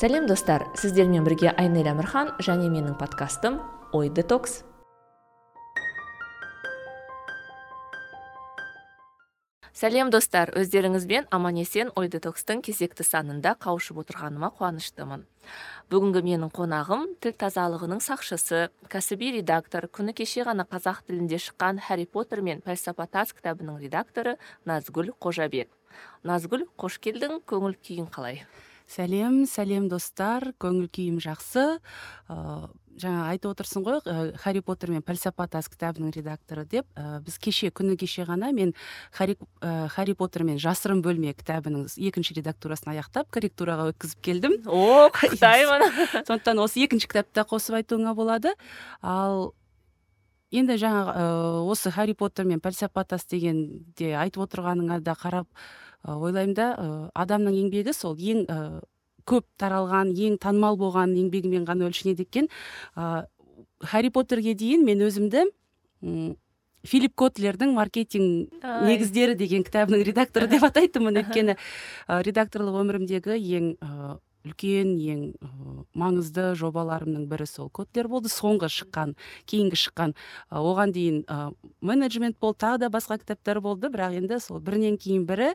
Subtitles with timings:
[0.00, 0.62] сәлем достар.
[0.80, 3.58] Сіздермен бірге айнель әмірхан және менің подкастым
[3.92, 4.62] ой детокс.
[9.76, 10.54] Сәлем достар.
[10.56, 15.26] Өздеріңізбен аман есен ой детокстың кезекті санында қауышып отырғаныма қуаныштымын.
[15.92, 22.08] Бүгінгі менің қонағым тіл тазалығының сақшысы кәсіби редактор күні кеше ғана қазақ тілінде шыққан хәрри
[22.08, 25.68] поттер мен пәлсапа тас кітабының редакторы назгүл қожабек.
[26.24, 27.42] Назгүл қош келдің.
[27.44, 28.44] Көңіл күйің қалай?
[28.90, 31.66] Сәлем сәлем достар көңіл күйім жақсы.
[32.28, 32.70] Ыыы
[33.00, 34.00] жаңа айтып отырсың ғой
[34.40, 36.86] хәрри поттер мен пәлсапа тас кітабының редакторы деп.
[36.98, 38.74] Ә, біз кеше күні кеше ғана мен
[39.16, 44.58] хәрри ә, поттер мен жасырын бөлме кітабының екінші редактурасын аяқтап корректураға өткізіп келдім.
[44.66, 45.86] О құттықтаймын.
[46.28, 48.54] Сондықтан осы екінші кітапты қосып айтуыңа болады.
[49.00, 49.54] Ал
[50.50, 51.28] енді жаңа ә,
[51.64, 55.48] осы хәрри поттер мен пәлсапа тас дегенде айтып отырғаныңа да қарап
[56.04, 56.68] ойлаймын да
[57.14, 58.46] адамның еңбегі сол ең
[59.28, 62.48] көп таралған ең танымал болған еңбегімен ғана өлшенеді екен.
[62.96, 63.26] Ә,
[63.92, 65.44] хәрри поттерге дейін мен өзімді
[66.02, 66.36] м
[66.80, 68.54] филипп котлердің маркетинг
[68.86, 71.20] негіздері деген кітабының редакторы деп атайтынмын.
[71.20, 71.56] Өйткені
[72.08, 73.74] редакторлық өмірімдегі ең
[74.46, 75.50] үлкен ең ә,
[75.98, 77.70] маңызды жобаларымның бірі сол.
[77.74, 79.14] Котлер болды соңғы шыққан
[79.50, 80.16] кейінгі шыққан.
[80.50, 84.98] Ә, оған дейін ә, менеджмент болды тағы да басқа кітаптар болды бірақ енді сол бірінен
[85.00, 85.54] кейін бірі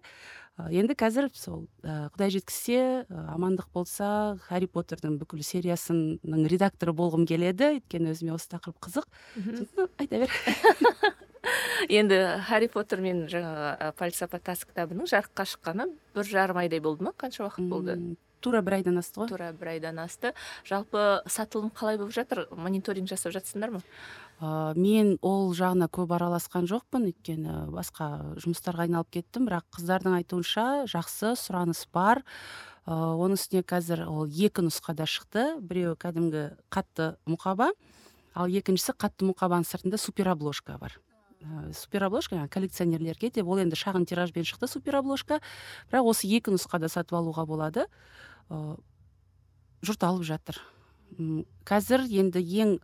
[0.55, 2.80] енді қазір сол құдай жеткізсе
[3.11, 7.73] амандық болса хәрри поттердің бүкіл сериясының редакторы болғым келеді.
[7.75, 9.09] Өйткені өзіме осы тақырып қызық.
[9.99, 10.31] Айта бер.
[11.92, 17.14] Енді хәрри поттер мен жаңағы пәлсапа тас кітабының жарыққа шыққаны бір жарым айдай болды ма?
[17.20, 17.97] Қанша уақыт болды?
[18.45, 19.31] Тура бір айдан асты ғой.
[19.31, 20.35] Тура бір айдан асты.
[20.67, 22.45] Жалпы сатылым қалай болып жатыр?
[22.53, 23.81] Мониторинг жасап жатсыңдар ма?
[24.39, 27.09] Ә, мен ол жағына көп араласқан жоқпын.
[27.09, 28.11] Өйткені басқа
[28.43, 29.49] жұмыстарға айналып кеттім.
[29.49, 32.21] Бірақ қыздардың айтуынша жақсы сұраныс бар.
[32.85, 35.55] Ә, оның үстіне қазір ол екі нұсқада шықты.
[35.65, 37.71] Біреуі кәдімгі қатты мұқаба
[38.35, 40.99] ал екіншісі қатты мұқабаның сыртында супер обложка бар.
[41.39, 45.39] Ә, супер обложка коллекционерлерге деп ол енді шағын тиражбен шықты супер обложка
[45.91, 47.87] бірақ осы екі нұсқада сатып алуға болады.
[48.50, 48.78] Ә,
[49.86, 50.60] жұрт алып жатыр.
[51.66, 52.78] Қазір енді ең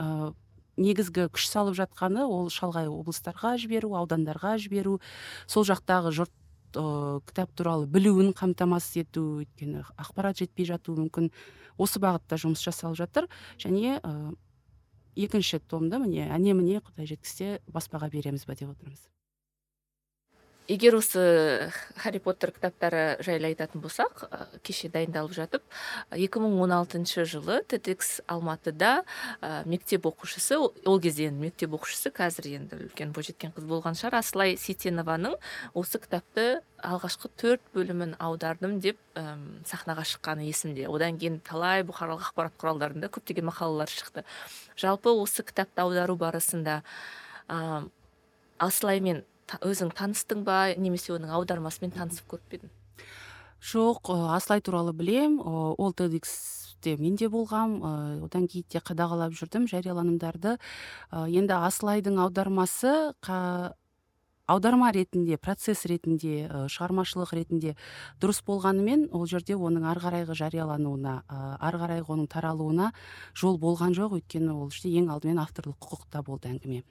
[0.82, 5.00] негізгі күш салып жатқаны ол шалғай облыстарға жіберу аудандарға жіберу.
[5.48, 6.34] Сол жақтағы жұрт
[6.80, 11.32] ә, кітап туралы білуін қамтамасыз ету өйткені ақпарат жетпей жатуы мүмкін.
[11.82, 13.30] Осы бағытта жұмыс жасалып жатыр.
[13.62, 14.34] Және ә,
[15.16, 19.10] екінші томды міне әне міне құдай жеткізсе баспаға береміз ба деп отырмыз.
[20.70, 24.26] Егер осы хәрри поттер кітаптары жайлы айтатын болсақ
[24.66, 25.64] кеше дайындалып жатып
[26.14, 29.04] 2016 жылы тедекс алматыда
[29.42, 34.20] ә, мектеп оқушысы ол кезде енді мектеп оқушысы қазір енді үлкен бойжеткен қыз болған шығар
[34.22, 35.38] асылай сейтенованың
[35.74, 40.88] осы кітапты алғашқы төрт бөлімін аудардым деп әм, сахнаға шыққаны есімде.
[40.90, 44.26] Одан кейін талай бұқаралық ақпарат құралдарында көптеген мақалалар шықты.
[44.80, 46.82] Жалпы осы кітапты аудару барысында
[47.48, 47.86] ә,
[48.58, 49.24] асылаймен
[49.59, 50.72] өзің таныстың ба?
[50.78, 52.72] Немесе оның аудармасымен танысып көріп пе едің?
[53.62, 55.41] Жоқ асылай туралы білем.
[55.44, 57.78] Ол тедиксте мен де болғам
[58.25, 60.57] одан кейін де қадағалап жүрдім жарияланымдарды.
[61.12, 63.75] Енді асылайдың аудармасы қа...
[64.51, 67.75] аударма ретінде процесс ретінде шығармашылық ретінде
[68.19, 71.13] дұрыс болғанымен ол жерде оның ары қарайғы жариялануына
[71.62, 72.91] ары қарайғы оның таралуына
[73.38, 74.18] жол болған жоқ.
[74.19, 76.81] Өйткені ол жерде ең алдымен авторлық құқықта болды әңгіме.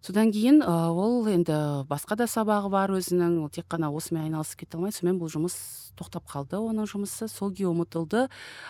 [0.00, 4.78] Содан кейін ол енді басқа да сабағы бар өзінің ол тек қана осымен айналысып кете
[4.78, 5.56] алмайды сонымен бұл жұмыс
[5.98, 8.28] тоқтап қалды оның жұмысы сол күйі ұмытылды.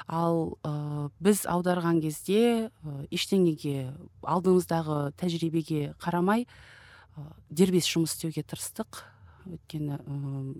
[0.09, 2.41] Ал ә, біз аударған кезде
[2.71, 9.03] ә, ештеңеге алдымыздағы тәжірибеге қарамай ә, дербес жұмыс істеуге тырыстық.
[9.49, 10.55] Өйткені ә,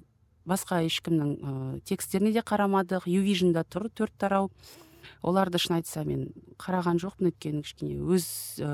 [0.49, 1.57] басқа ешкімнің ә,
[1.89, 3.09] текстеріне де қарамадық.
[3.09, 4.53] Ювижнда тұр төрт тарау.
[5.23, 6.29] Оларды шын айтса мен
[6.61, 8.27] қараған жоқпын өйткені кішкене өз
[8.63, 8.71] ә,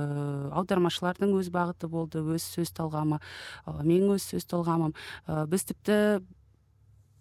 [0.60, 4.94] аудармашылардың өз бағыты болды өз сөз талғамы ә, менің өз сөз талғамым.
[5.26, 6.22] Ә, біз тіпті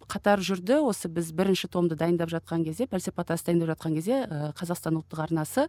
[0.10, 5.00] қатар жүрді осы біз бірінші томды дайындап жатқан кезде пәлсапа дайындап жатқан кезде ә, қазақстан
[5.00, 5.68] ұлттық арнасы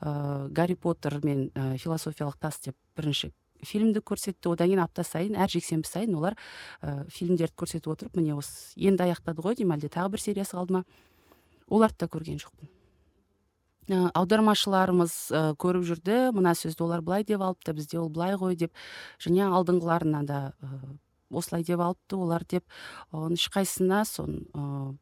[0.00, 3.32] ә, гарри поттер мен ә, философиялық тас деп бірінші
[3.64, 4.52] фильмді көрсетті.
[4.52, 6.36] Одан кейін апта сайын әр жексенбі сайын олар
[6.82, 10.78] ә, фильмдерді көрсетіп отырып міне осы енді аяқтады ғой деймін әлде тағы бір сериясы қалды
[10.78, 10.84] ма?
[11.68, 12.68] Оларды да көрген жоқпын.
[13.88, 16.18] Ә, аудармашыларымыз ә, көріп жүрді.
[16.36, 18.74] Мына сөзді олар былай деп алыпты бізде ол былай ғой деп.
[19.22, 20.82] Және алдыңғыларына да ә,
[21.30, 22.64] осылай деп алыпты олар деп.
[23.12, 24.94] Оның ешқайсысына сон ә,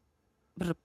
[0.59, 0.75] бір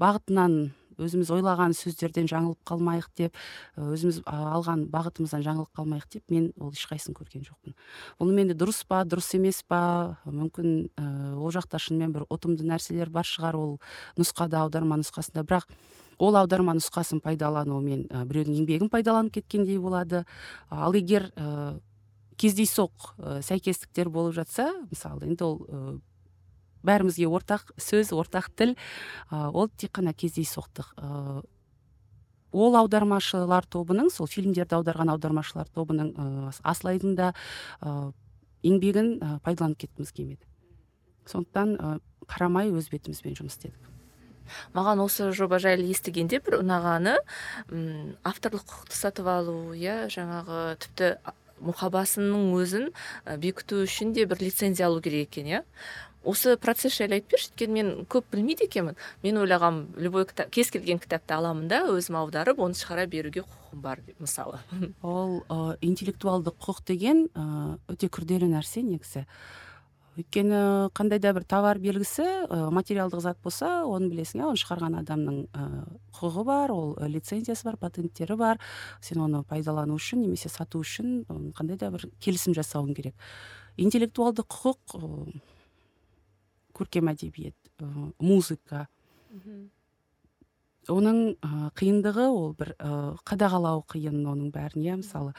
[0.00, 0.60] бағытынан
[1.00, 3.38] өзіміз ойлаған сөздерден жаңылып қалмайық деп
[3.80, 7.76] өзіміз алған бағытымыздан жаңылып қалмайық деп мен ол ешқайсысын көрген жоқпын.
[8.20, 10.18] Бұным енді дұрыс па дұрыс емес па?
[10.26, 13.78] Мүмкін ыыы ол жақта шынымен бір ұтымды нәрселер бар шығар ол
[14.20, 15.46] нұсқада аударма нұсқасында.
[15.48, 15.68] Бірақ
[16.20, 20.24] ол аударма нұсқасын пайдалану мен біреудің еңбегін пайдаланып кеткендей болады.
[20.68, 21.80] Ал егер ә,
[22.36, 26.00] кездейсоқ ә, сәйкестіктер болып жатса мысалы енді ол
[26.86, 28.76] бәрімізге ортақ сөз ортақ тіл
[29.30, 31.42] ол тек қана кездейсоқтық ыыы
[32.50, 37.32] ол аудармашылар тобының сол фильмдерді аударған аудармашылар тобының ыыы асылайдың да
[37.80, 38.12] ыыы
[38.66, 40.44] еңбегін пайдаланып кеткіміз келмеді.
[41.30, 43.78] Сондықтан қарамай өз бетімізбен жұмыс істедік.
[44.76, 47.16] Маған осы жоба жайлы естігенде бір ұнағаны
[47.70, 51.14] м авторлық құқықты сатып алу иә жаңағы тіпті
[51.60, 52.92] мұқабасының өзін
[53.40, 55.64] бекіту үшін де бір лицензия алу керек екен иә.
[56.20, 58.96] Осы процесс жайлы айтып берші өйткені мен көп білмейді екенмін.
[59.22, 63.80] Мен ойлағанмын любой кітап кез келген кітапты аламын да өзім аударып оны шығара беруге құқығым
[63.80, 64.60] бар деп мысалы.
[65.00, 67.24] Ол ә, интеллектуалды құқық деген
[67.88, 69.24] өте күрделі нәрсе негізі.
[70.18, 74.96] Өйткені қандай да бір товар белгісі ә, материалдық зат болса оны білесің иә оны шығарған
[75.00, 75.66] адамның ә,
[76.16, 78.60] құқығы бар ол лицензиясы бар патенттері бар.
[79.00, 81.24] Сен оны пайдалану үшін немесе сату үшін
[81.56, 83.14] қандай да бір келісім жасауың керек.
[83.78, 84.98] Интеллектуалды құқық
[86.74, 88.88] көркем әдебиет ә, музыка.
[90.88, 95.34] Оның ә, қиындығы ол бір ә, қадағалау қиын оның бәрін иә мысалы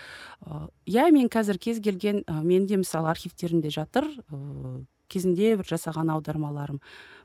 [0.86, 6.80] иә мен қазір кез келген ә, менде мысалы архивтерімде жатыр ә, кезінде бір жасаған аудармаларым.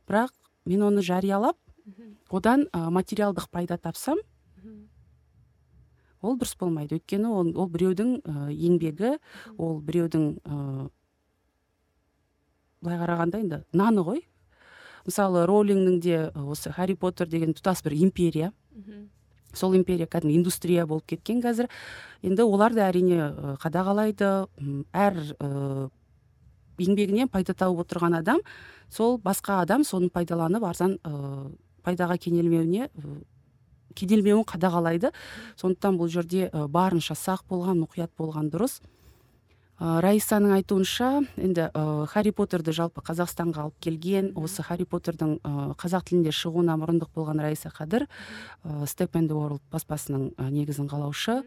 [0.08, 0.32] Бірақ
[0.64, 1.58] мен оны жариялап
[2.30, 4.18] одан ә, материалдық пайда тапсам
[6.22, 6.96] ол дұрыс болмайды.
[6.98, 9.18] Өйткені ол, ол біреудің ә, еңбегі
[9.58, 10.40] ол біреудің
[12.80, 14.24] былай қарағанда енді наны ғой.
[15.06, 18.52] Мысалы роулиңнің де осы харри поттер деген тұтас бір империя.
[19.56, 21.70] Сол империя кәдімгі индустрия болып кеткен қазір.
[22.22, 24.32] Енді олар да әрине қадағалайды.
[24.92, 25.86] Әр ыыы
[26.76, 28.42] еңбегінен пайда тауып отырған адам
[28.92, 31.54] сол басқа адам соны пайдаланып арзан ыыы
[31.86, 32.90] пайдаға кенелмеуіне
[33.96, 35.14] кенелмеуін қадағалайды.
[35.56, 38.82] Сондықтан бұл жерде барынша сақ болған мұқият болған дұрыс.
[39.78, 45.52] Ә, раисаның айтуынша енді ә, харри поттерді жалпы қазақстанға алып келген осы харри поттердің ә,
[45.80, 51.42] қазақ тілінде шығуына мұрындық болған раиса қадір ә, степ энд ворлд баспасының ә, негізін қалаушы.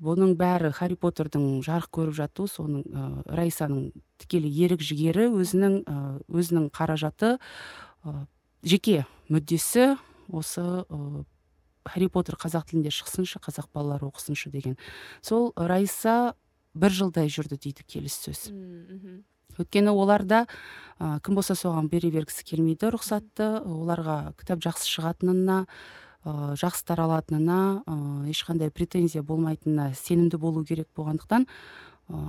[0.00, 3.90] Бұның бәрі харри поттердің жарық көріп жатуы соның ә, раисаның
[4.22, 5.96] тікелей ерік жігері өзінің ә,
[6.32, 8.14] өзінің қаражаты ә,
[8.64, 9.98] жеке мүддесі
[10.32, 11.24] осы ә,
[11.84, 14.78] харри поттер қазақ тілінде шықсыншы қазақ балалары оқысыншы деген.
[15.20, 16.34] Сол раиса
[16.74, 18.50] бір жылдай жүрді дейді келіссөз.
[19.58, 20.44] Өйткені оларда
[21.00, 27.58] ә, кім болса соған бере бергісі келмейді рұқсатты оларға кітап жақсы шығатынына ә, жақсы таралатынына
[27.82, 27.96] ә,
[28.30, 32.22] ешқандай претензия болмайтынына сенімді болу керек болғандықтан ә,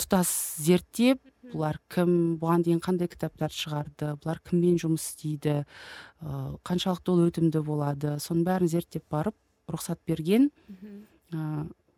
[0.00, 1.22] тұтас зерттеп
[1.52, 7.62] бұлар кім бұған дейін қандай кітаптар шығарды бұлар кіммен жұмыс істейді ә, қаншалықты ол өтімді
[7.64, 9.36] болады соның бәрін зерттеп барып
[9.70, 10.50] рұқсат берген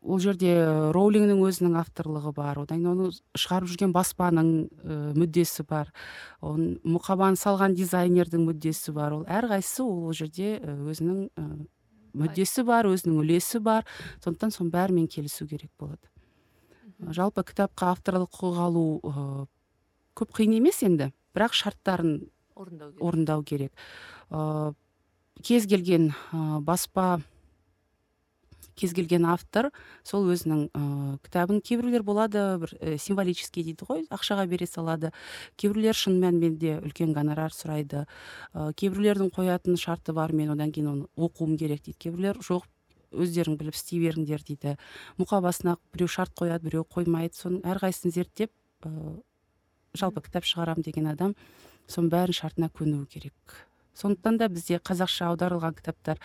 [0.03, 0.53] ол жерде
[0.95, 5.93] роулиңнің өзінің авторлығы бар одан кейін оны шығарып жүрген баспаның ә, мүддесі бар
[6.43, 9.15] оның мұқабаны салған дизайнердің мүддесі бар.
[9.15, 11.47] Ол әрқайсысы ол ол жерде өзінің ә,
[12.19, 13.87] мүддесі бар өзінің үлесі бар.
[14.25, 16.03] Сондықтан соның бәрімен келісу керек болады.
[17.15, 18.87] Жалпы кітапқа авторлық құқық алу
[20.19, 22.19] көп қиын емес енді бірақ шарттарын
[22.55, 23.73] орындау керек, орындау керек.
[24.31, 24.73] Ә,
[25.43, 27.21] кез келген ә, баспа
[28.79, 29.71] кез келген автор
[30.07, 35.13] сол өзінің ыыы кітабын кейбіреулер болады бір ә, символический дейді ғой ақшаға бере салады.
[35.57, 38.07] Кейбіреулер шын мәніменде үлкен гонорар сұрайды.
[38.55, 41.99] Ә, кейбіреулердің қоятын шарты бар мен одан кейін оны оқуым керек дейді.
[41.99, 42.69] Кейбіреулер жоқ
[43.13, 44.79] өздерің біліп істей беріңдер дейді.
[45.21, 47.37] Мұқабасына біреу шарт қояды біреу қоймайды.
[47.37, 48.53] Соның әрқайсысын зерттеп
[48.87, 49.21] ә,
[49.95, 51.37] жалпы кітап шығарамын деген адам
[51.91, 53.57] соның бәрін шартына көнуі керек.
[53.99, 56.21] Сондықтан да бізде қазақша аударылған кітаптар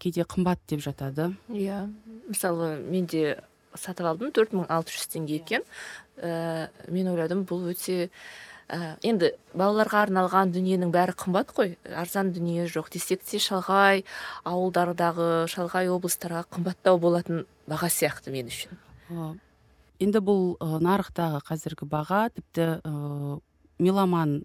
[0.00, 1.32] кейде қымбат деп жатады.
[1.50, 1.86] Иә.
[2.28, 3.38] Мысалы мен де
[3.76, 5.64] сатып алдым төрт мың алты жүз теңге екен.
[6.16, 8.08] Ә, мен ойладым бұл өте
[8.68, 11.76] ә, енді балаларға арналған дүниенің бәрі қымбат қой.
[11.92, 12.90] Арзан дүние жоқ.
[12.94, 14.04] Десек те шалғай
[14.48, 18.80] ауылдардағы шалғай облыстарға қымбаттау болатын баға сияқты мен үшін.
[20.00, 23.40] Енді бұл нарықтағы қазіргі баға тіпті ә,
[23.78, 24.42] меломан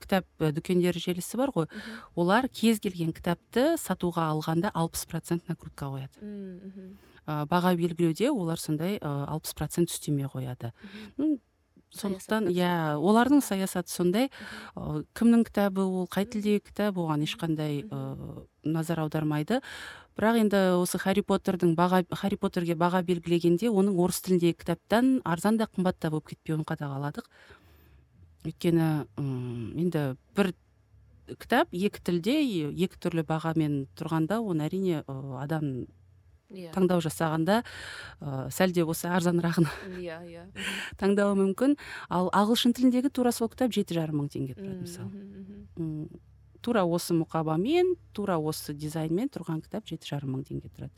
[0.00, 1.68] кітап дүкендері желісі бар ғой.
[2.14, 6.18] Олар кез келген кітапты сатуға алғанда алпыс процент накрутка қояды.
[7.26, 10.72] Ә, баға белгілеуде олар сондай алпыс процент үстеме қояды.
[11.92, 14.30] Сондықтан иә олардың саясаты сондай.
[14.74, 17.84] Кімнің кітабы ол қай тілдегі кітап оған ешқандай
[18.64, 19.60] назар аудармайды.
[20.16, 25.60] Бірақ енді осы хәрри поттердің баға хәрри поттерге баға белгілегенде оның орыс тіліндегі кітаптан арзан
[25.60, 27.28] да қымбат та болып кетпеуін қадағаладық.
[28.46, 30.04] Өйткені м енді
[30.36, 30.52] бір
[31.38, 32.34] кітап екі тілде
[32.72, 35.02] екі түрлі бағамен тұрғанда оны әрине
[35.40, 35.86] адам
[36.50, 36.72] иә.
[36.74, 37.62] таңдау жасағанда
[38.20, 39.68] ыыы сәл де болса арзанырағын
[40.02, 40.44] иә иә.
[41.00, 41.76] Таңдауы мүмкін.
[42.10, 46.08] Ал ағылшын тіліндегі тура сол кітап жеті жарым мың теңге тұрады мысалы.
[46.62, 50.92] тура осы мұқабамен тура осы дизайнмен тұрған кітап жеті жарым мың теңге тұрады.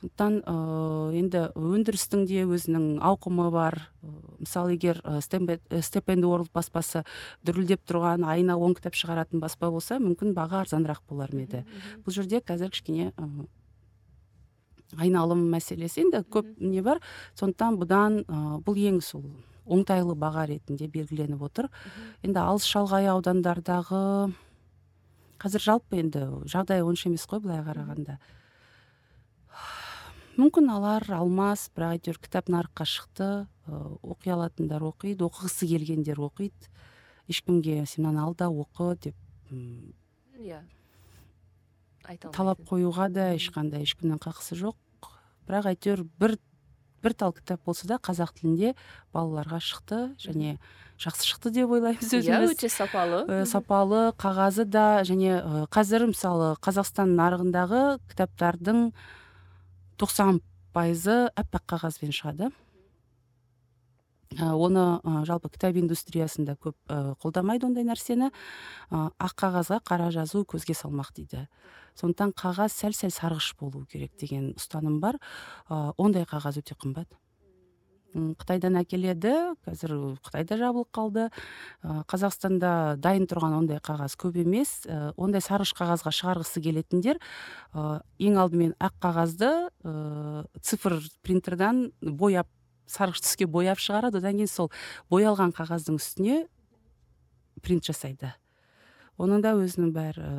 [0.00, 3.76] Сондықтан ыыы енді өндірістің де өзінің ауқымы бар.
[4.02, 7.04] Ыыы, мысалы егер степ энд ворлд баспасы
[7.44, 11.64] дүрілдеп тұрған айына он кітап шығаратын баспа болса мүмкін баға арзанырақ болар ма еді?
[12.04, 13.28] Бұл жерде қазір кішкене ы,
[14.96, 17.04] айналым мәселесі енді көп не бар.
[17.36, 19.28] Сондықтан бұдан ы, бұл ең сол
[19.68, 21.68] оңтайлы баға ретінде белгіленіп отыр.
[22.24, 24.32] Енді алыс шалғай аудандардағы
[25.40, 28.16] қазір жалпы енді жағдай онша емес қой былай қарағанда.
[30.40, 33.30] Мүмкін алар алмас бірақ әйтеуір кітап нарыққа шықты
[33.68, 36.70] оқи алатындар оқиды оқығысы келгендер оқиды.
[37.30, 39.16] Ешкімге сен мынаны ал да оқы деп
[40.40, 40.62] иә.
[42.04, 45.10] Айта талап қоюға да ешқандай ешкімнің қақысы жоқ.
[45.46, 46.38] Бірақ әйтеуір бір
[47.00, 48.74] бір тал кітап болса да қазақ тілінде
[49.14, 50.58] балаларға шықты және
[51.00, 52.52] жақсы шықты деп ойлаймыз иә өзіміз.
[52.56, 53.22] өте сапалы.
[53.46, 55.40] Сапалы қағазы да және
[55.72, 58.92] қазір мысалы қазақстан нарығындағы кітаптардың
[60.00, 60.40] тоқсан
[60.72, 62.50] пайызы аппақ қағазбен шығады.
[64.38, 68.28] Оны э, жалпы кітап индустриясында көп э, қолдамайды ондай нәрсені.
[68.30, 71.48] Э, ақ қағазға қара жазу көзге салмақ дейді.
[71.98, 75.18] Сондықтан қағаз сәл сәл сарғыш болу керек деген ұстаным бар.
[75.68, 77.10] Ондай қағаз өте қымбат.
[78.14, 79.34] М, қытайдан әкеледі.
[79.66, 81.28] Қазір қытайда жабылып қалды.
[81.82, 84.86] Қазақстанда дайын тұрған ондай қағаз көп емес.
[85.16, 87.20] Ондай сарғыш қағазға шығарғысы келетіндер
[88.18, 89.50] ең алдымен ақ қағазды
[90.62, 92.48] цифр принтердан бояп
[92.90, 94.18] сарғыш түске бояп шығарады.
[94.18, 94.70] Одан кейін сол
[95.10, 96.46] боялған қағаздың үстіне
[97.62, 98.34] принт жасайды.
[99.20, 100.30] Оның да өзінің бір э,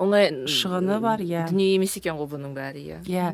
[0.00, 1.46] оңай шығыны бар, иә.
[1.50, 3.00] дүние емес екен ғой бұның бәрі иә?
[3.04, 3.26] Иә.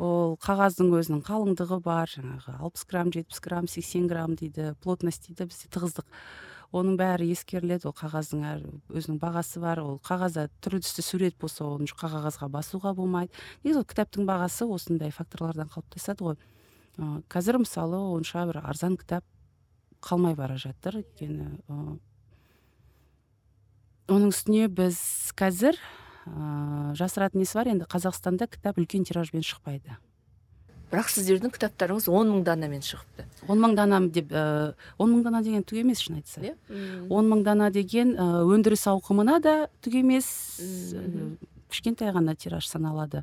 [0.00, 5.50] Ол қағаздың өзінің қалыңдығы бар жаңағы алпыс грамм жетпіс грамм сексен грамм дейді плотность дейді
[5.50, 6.06] бізде тығыздық.
[6.70, 8.60] Оның бәрі ескеріледі ол қағаздың әр
[8.94, 13.34] өзінің бағасы бар ол қағазда түрлі түсті сурет болса оны қағазға басуға болмайды.
[13.64, 16.38] Негізі ол кітаптың бағасы осындай факторлардан қалыптасады ғой.
[17.26, 19.26] Қазір мысалы онша бір арзан кітап
[20.00, 21.02] қалмай бара жатыр.
[21.02, 21.58] Өйткені
[24.06, 24.98] оның үстіне біз
[25.34, 25.74] қазір
[26.26, 29.96] ыыы жасыратын несі бар енді қазақстанда кітап үлкен тиражбен шықпайды.
[30.90, 35.42] Бірақ сіздердің кітаптарыңыз он мың данамен шығыпты он мың дана деп ыыы он мың дана
[35.46, 36.40] деген түк емес шын айтса.
[36.42, 36.56] Иә?
[37.08, 40.26] Он мың дана деген ы, өндіріс ауқымына да түк емес.
[41.70, 43.22] Кішкентай ғана тираж саналады.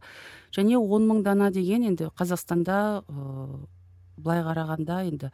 [0.55, 3.67] Және он мың дана деген енді қазақстанда ы,
[4.15, 5.31] былай қарағанда енді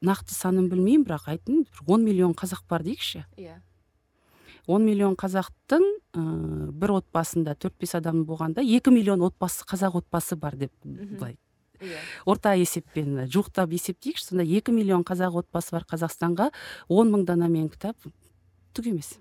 [0.00, 3.26] нақты санын білмеймін бірақ бір он миллион қазақ бар дейікші.
[3.36, 3.60] Иә.
[4.66, 6.22] Он миллион қазақтың ы,
[6.72, 11.36] бір отбасында төрт бес адам болғанда екі миллион отбасы қазақ отбасы бар деп былай.
[11.80, 12.00] Иә.
[12.24, 16.50] Орта есеппен жуықтап есептейікші сонда екі миллион қазақ отбасы бар қазақстанға
[16.88, 17.96] он мың данамен кітап
[18.74, 19.16] түк емес.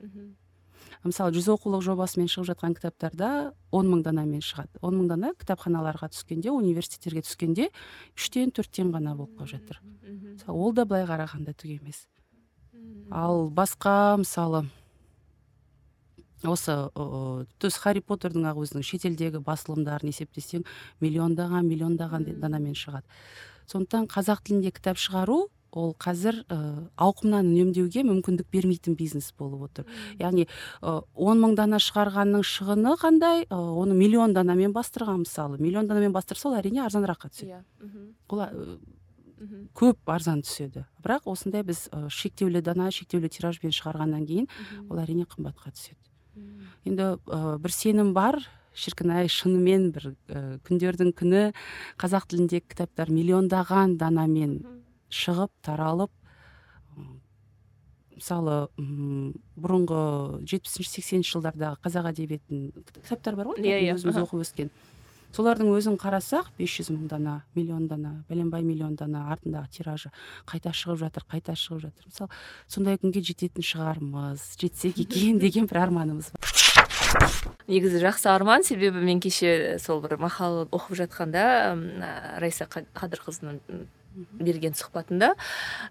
[1.06, 4.80] Мысалы жүз оқулық жобасымен шығып жатқан кітаптарда он мың данамен шығады.
[4.82, 7.68] Он мың дана кітапханаларға түскенде университеттерге түскенде
[8.18, 9.82] үштен төрттен ғана болып қалып жатыр.
[10.48, 12.08] Ол да былай қарағанда түк емес.
[13.12, 14.66] Ал басқа мысалы
[16.52, 20.66] осы ыыы есть харри поттердің ақ өзінің шетелдегі басылымдарын есептесең
[21.02, 23.06] миллиондаған миллиондаған данамен шығады.
[23.68, 29.86] Сондықтан қазақ тілінде кітап шығару ол қазір ыыы ауқымнан үнемдеуге мүмкіндік бермейтін бизнес болып отыр.
[30.20, 33.44] Яғни ы, он мың дана шығарғанның шығыны қандай?
[33.50, 35.60] Ы, оны миллион данамен бастырған мысалы.
[35.60, 37.60] Миллион данамен бастырса ол әрине арзаныраққа түседі.
[37.60, 37.64] Иә.
[38.30, 38.46] Ол
[39.76, 40.86] көп арзан түседі.
[41.04, 44.48] Бірақ осындай біз шектеулі дана шектеулі тиражбен шығарғаннан кейін
[44.88, 46.00] ол әрине қымбатқа түседі.
[46.86, 48.42] Енді ы, бір сенім бар.
[48.76, 51.44] Шіркін ай шынымен бір ы, күндердің күні
[52.02, 54.58] қазақ тіліндегі кітаптар миллиондаған данамен
[55.08, 56.12] шығып таралып
[58.16, 58.58] мысалы
[59.60, 60.02] бұрынғы
[60.48, 64.70] жетпісінші сексенінші жылдардағы қазақ әдебиетінің кітаптар бар ғой Иә, иә, өзіміз оқып өскен.
[65.36, 70.12] Солардың өзін қарасақ бес жүз мың дана миллион дана бәленбай миллион дана артындағы тиражы
[70.48, 72.08] қайта шығып жатыр қайта шығып жатыр.
[72.08, 72.30] Мысалы
[72.72, 76.56] сондай күнге жететін шығармыз жетсек екен деген бір арманымыз бар.
[77.68, 83.60] Негізі жақсы арман себебі мен кеше сол бір мақала оқып жатқанда а, райса Қа- қадырқызының
[84.40, 85.34] берген сұхбатында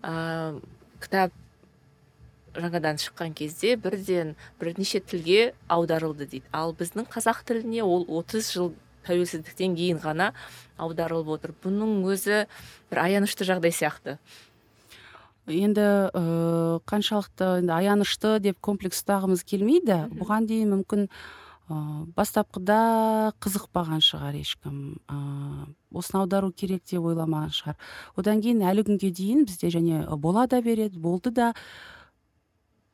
[0.01, 0.61] ә,
[1.03, 1.35] кітап
[2.55, 6.47] жаңадан шыққан кезде бірден бірнеше тілге аударылды дейді.
[6.53, 8.73] Ал біздің қазақ тіліне ол 30 жыл
[9.07, 10.33] тәуелсіздіктен кейін ғана
[10.81, 11.55] аударылып отыр.
[11.65, 12.45] Бұның өзі
[12.91, 14.19] бір аянышты жағдай сияқты.
[15.45, 20.07] Енді ә, қаншалықты енді аянышты деп комплекс ұстағымыз келмейді.
[20.17, 21.09] Бұған дейін мүмкін
[21.69, 21.81] ә,
[22.17, 24.97] бастапқыда қызықпаған шығар ешкім.
[25.05, 25.19] Ә,
[25.93, 27.77] осыны аудару керек деп ойламаған шығар.
[28.17, 31.53] Одан кейін әлі күнге дейін бізде және бола да береді болды да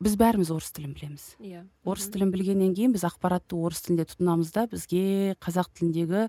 [0.00, 1.24] біз бәріміз орыс тілін білеміз.
[1.44, 1.62] Иә.
[1.84, 6.26] Орыс тілін білгеннен кейін біз ақпаратты орыс тілінде тұтынамыз да бізге қазақ тіліндегі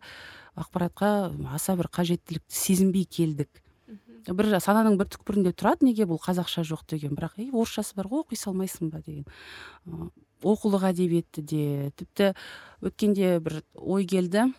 [0.59, 3.61] ақпаратқа аса бір қажеттілікті сезінбей келдік.
[4.27, 7.15] Бір сананың бір түкпірінде тұрады неге бұл қазақша жоқ деген.
[7.15, 9.25] Бірақ ей орысшасы бар ғой оқи салмайсың ба деген.
[10.43, 11.63] Оқулық әдебиеті де
[11.95, 12.33] тіпті
[12.83, 14.51] өткенде бір ой келді.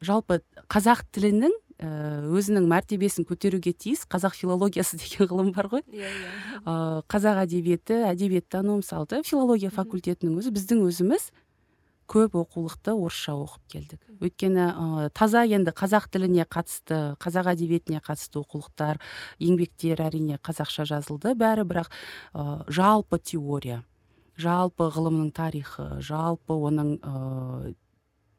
[0.00, 5.82] Жалпы қазақ тілінің Э, өзінің мәртебесін көтеруге тиіс қазақ филологиясы деген ғылым бар ғой.
[5.92, 6.30] Иә иә.
[6.64, 11.28] Ә, қазақ әдебиеті әдебиеттану мысалы филология факультетінің өзі біздің өзіміз
[12.08, 14.00] көп оқулықты орысша оқып келдік.
[14.24, 19.02] Өйткені ә, таза енді қазақ тіліне қатысты қазақ әдебиетіне қатысты оқулықтар
[19.36, 21.36] еңбектер әрине қазақша жазылды.
[21.36, 21.92] Бәрі бірақ
[22.32, 23.82] ә, жалпы теория
[24.36, 26.96] жалпы ғылымның тарихы жалпы оның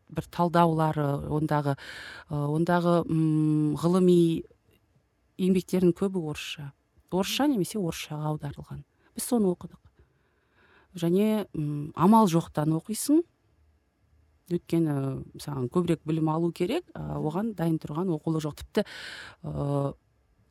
[0.10, 1.76] бір талдаулары ондағы
[2.30, 4.44] ондағы м ғылыми
[5.38, 6.72] еңбектердің көбі орысша.
[7.12, 8.84] Орысша немесе орысшаға аударылған.
[9.16, 9.80] Біз соны оқыдық.
[10.98, 13.24] Және м амал жоқтан оқисың.
[14.48, 14.98] Өйткені
[15.44, 18.62] саған көбірек білім алу керек оған дайын тұрған оқулық жоқ.
[18.62, 18.86] Тіпті
[19.44, 19.94] ә,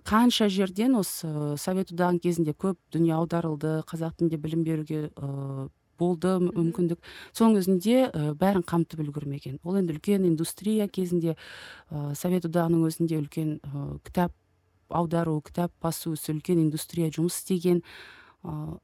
[0.05, 5.01] қанша жерден осы совет одағының кезінде көп дүние аударылды қазақ тілінде білім беруге
[5.99, 7.01] болды мүмкіндік.
[7.37, 9.59] Соның өзінде ә, бәрін қамтып үлгермеген.
[9.65, 11.37] Ол енді үлкен индустрия кезінде
[11.91, 14.33] ә, совет одағының өзінде үлкен ә, кітап
[14.89, 17.83] аудару кітап басу ісі үлкен индустрия жұмыс істеген.
[18.45, 18.79] Ә,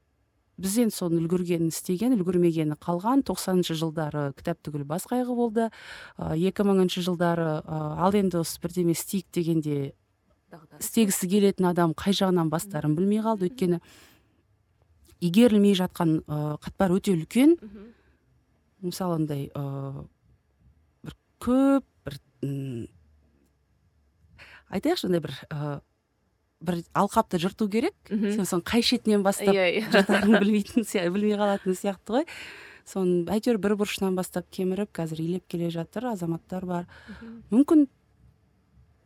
[0.57, 5.69] біз енді соны үлгерген істеген үлгермегені қалған тоқсаныншы жылдары кітап түгіл бас қайғы болды.
[6.19, 9.93] Екі мыңыншы жылдары ә, ал енді осы бірдеме істейік дегенде
[10.77, 13.79] істегісі келетін адам қай жағынан бастарын білмей қалды өйткені.
[15.23, 17.55] Игерілмей жатқан ә, қатпар өте үлкен.
[18.83, 19.47] Мысалы андай
[21.03, 22.19] бір көп бір
[24.73, 25.79] айтайықшы андай бір ә,
[26.63, 27.95] бір алқапты жырту керек.
[28.09, 29.83] Сен соның қай шетінен бастап иә.
[29.83, 30.39] Иә.
[30.43, 32.29] білмейтін білмей қалатын сияқты ғой.
[32.87, 36.87] Соны әйтеуір бір бұрышынан бастап кеміріп қазір илеп келе жатыр азаматтар бар.
[37.53, 37.87] Мүмкін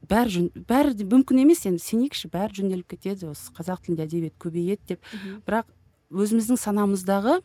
[0.09, 4.93] бәрі жөн бәрі мүмкін емес енді сенейікші бәрі жөнделіп кетеді осы қазақ тілінде әдебиет көбейеді
[4.95, 5.11] деп.
[5.45, 5.69] Бірақ
[6.11, 7.41] өзіміздің санамыздағы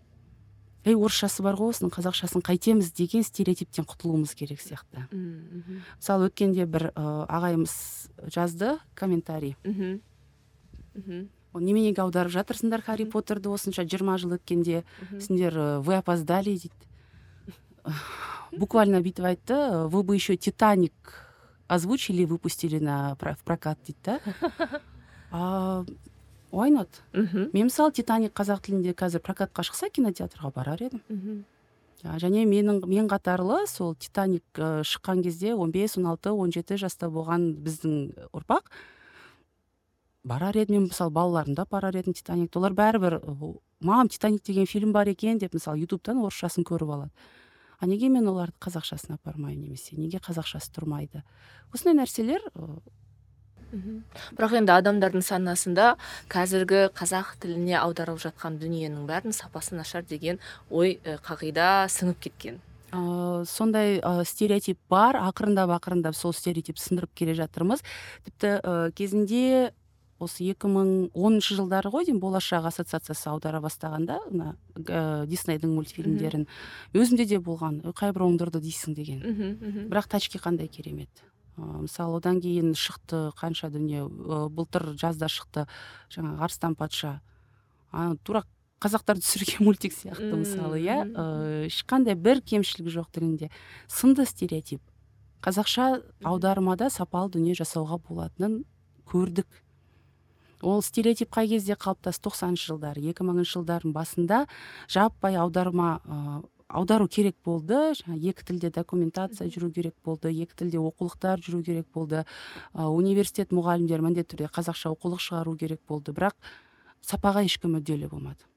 [0.85, 5.07] ей орысшасы бар ғой осының қазақшасын қайтеміз деген стереотиптен құтылуымыз керек сияқты.
[5.11, 7.77] Мысалы өткенде бір ә, ағайымыз
[8.35, 9.57] жазды комментарий.
[9.65, 10.01] Мхм
[11.61, 14.85] неменеге аударып жатырсыңдар харри поттерді осынша жиырма жыл өткенде
[15.21, 16.89] сендер вы опоздали дейді.
[18.53, 20.93] Буквально бүйтіп айтты вы бы еще титаник
[21.69, 24.21] озвучили выпустили на в прокат дейді да.
[26.53, 27.03] why not?
[27.13, 27.51] Мхм.
[27.53, 31.01] Мен мысалы титаник қазақ тілінде қазір прокатқа шықса кинотеатрға барар едім.
[31.09, 31.43] Мхм.
[32.03, 38.71] Және менің мен қатарлы сол титаник шыққан кезде 15, 16, 17 жаста болған біздің ұрпақ
[40.25, 43.21] барар едім мен мысалы балаларымды барар едім титаникті олар бәрібір
[43.81, 47.11] мам титаник деген фильм бар екен деп мысалы ютубтан орысшасын көріп алады.
[47.79, 49.97] А неге мен оларды қазақшасын апармаймын немесе?
[49.97, 51.25] Неге қазақшасы тұрмайды?
[51.75, 52.43] Осындай нәрселер
[53.73, 55.95] бірақ енді адамдардың санасында
[56.33, 62.61] қазіргі қазақ тіліне аударылып жатқан дүниенің бәрінің сапасы нашар деген ой қағида сіңіп кеткен.
[62.93, 67.81] Ә, сондай ә, стереотип бар ақырындап ақырындап сол стереотип сындырып келе жатырмыз.
[68.27, 69.73] Тіпті ә, кезінде
[70.21, 76.45] осы 2010 жылдары ғой деймін болашақ ассоциациясы аудара бастағанда мына ә, диснейдің мультфильмдерін.
[76.93, 79.25] Өзімде де болған қайбір оңдырды дейсің деген.
[79.89, 81.25] Бірақ тачки қандай керемет.
[81.57, 85.67] Мысалы одан кейін шықты қанша дүние былтыр жазда шықты
[86.13, 87.21] жаңағы арыстан патша.
[87.93, 88.45] А тура
[88.83, 91.05] қазақтар түсірген мультик сияқты мысалы иә?
[91.69, 93.51] Ешқандай бір кемшілік жоқ тілінде.
[93.89, 94.81] Сынды стереотип.
[95.43, 98.63] Қазақша аудармада сапалы дүние жасауға болатынын
[99.11, 99.47] көрдік.
[100.63, 102.23] Ол стереотип қай кезде қалыптасты?
[102.29, 104.45] тоқсаныншы жылдары екі мыңыншы жылдардың басында
[104.87, 105.99] жаппай аударма
[106.73, 107.93] аудару керек болды.
[108.09, 112.25] Екі тілде документация жүру керек болды екі тілде оқулықтар жүру керек болды.
[112.75, 116.15] Ә, университет мұғалімдері міндетті түрде қазақша оқулық шығару керек болды.
[116.17, 116.37] Бірақ
[117.05, 118.49] сапаға ешкім мүдделі болмады.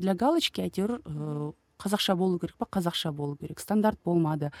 [0.00, 2.66] Для галочки әйтеуір ә, қазақша болу керек па?
[2.80, 3.60] Қазақша болу керек.
[3.60, 4.52] Стандарт болмады.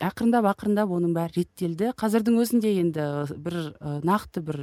[0.00, 1.92] Ақырындап ақырындап оның бәрі реттелді.
[2.00, 3.58] Қазірдің өзінде енді бір
[4.08, 4.62] нақты бір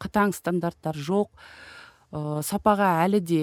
[0.00, 1.32] қатаң стандарттар жоқ.
[2.10, 3.42] Ә, сапаға әлі де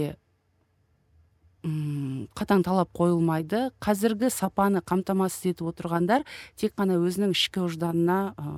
[1.64, 3.72] м қатаң талап қойылмайды.
[3.84, 8.56] Қазіргі сапаны қамтамасыз етіп отырғандар тек қана өзінің ішкі ұжданына ә,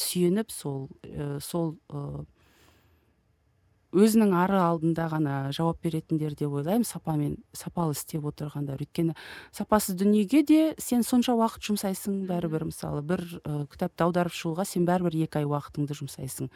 [0.00, 1.76] сүйеніп сол ә, сол
[3.88, 8.82] өзінің ары алдында ғана жауап беретіндер деп ойлаймын сапамен сапалы істеп отырғандар.
[8.84, 9.14] Өйткені
[9.56, 13.00] сапасыз дүниеге де сен сонша уақыт жұмсайсың бәрібір мысалы.
[13.00, 16.52] Бір ә, кітапты аударып шығуға сен бәрібір екі ай уақытыңды жұмсайсың.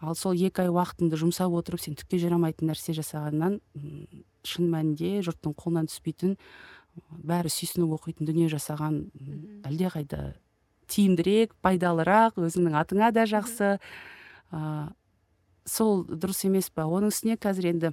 [0.00, 3.60] Ал сол екі ай уақытыңды жұмсап отырып сен түкке жарамайтын нәрсе жасағаннан
[4.48, 6.36] шын мәнінде жұрттың қолынан түспейтін
[7.26, 9.00] бәрі сүйсініп оқитын дүние жасаған
[9.66, 10.34] әлдеқайда
[10.90, 13.74] тиімдірек пайдалырақ өзіңнің атыңа да жақсы.
[15.64, 17.90] Сол дұрыс емес па оның үстіне қазір енді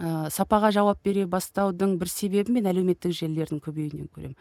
[0.00, 4.38] ә, сапаға жауап бере бастаудың бір себебін мен әлеуметтік желілердің көбеюінен көремін.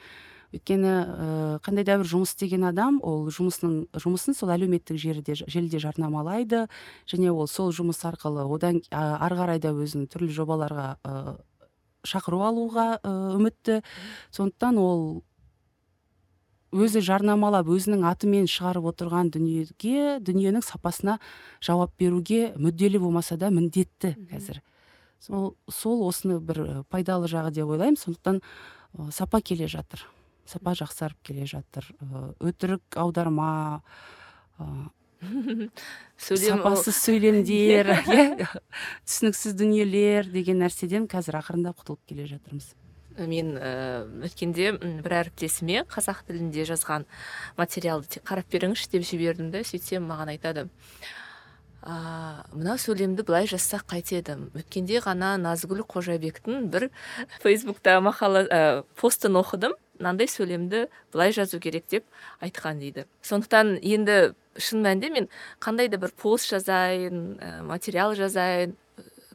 [0.54, 1.28] Өйткені ә,
[1.66, 6.68] қандай да бір жұмыс істеген адам ол жұмысының жұмысын сол әлеуметтік желіде желіде жарнамалайды.
[7.10, 11.36] Және ол сол жұмыс арқылы одан ары қарай да өзінің түрлі жобаларға ә,
[12.06, 13.82] шақыру алуға ә, үмітті.
[14.32, 15.24] Сондықтан ол
[16.74, 21.20] өзі жарнамалап өзінің атымен шығарып отырған дүниеге дүниенің сапасына
[21.62, 24.62] жауап беруге мүдделі болмаса да міндетті қазір.
[25.24, 27.98] Сол сол осыны бір пайдалы жағы деп ойлаймын.
[27.98, 28.42] Сондықтан
[29.12, 30.04] сапа келе жатыр.
[30.50, 31.88] Сапа жақсарып келе жатыр.
[32.02, 33.82] Ә, өтірік аударма
[34.60, 34.68] ә,
[36.18, 38.48] сапасыз сөйлемдер иә
[39.08, 42.74] түсініксіз дүниелер деген нәрседен қазір ақырындап құтылып келе жатырмыз.
[43.18, 44.72] Мен ыыы өткенде
[45.06, 47.06] бір әріптесіме қазақ тілінде жазған
[47.60, 50.66] материалды тек қарап беріңізші деп жібердім да сөйтсем маған айтады.
[51.84, 54.38] А мына сөйлемді былай жазсақ қайтеді.
[54.56, 56.88] Өткенде ғана назгүл қожабектің бір
[57.44, 58.62] фейсбукта мақала ә,
[58.98, 59.76] постын оқыдым.
[60.00, 62.06] Мынандай сөйлемді былай жазу керек деп
[62.42, 63.06] айтқан дейді.
[63.22, 65.30] Сондықтан енді шын мәнінде мен
[65.64, 68.76] қандай да бір пост жазайын ә, материал жазайын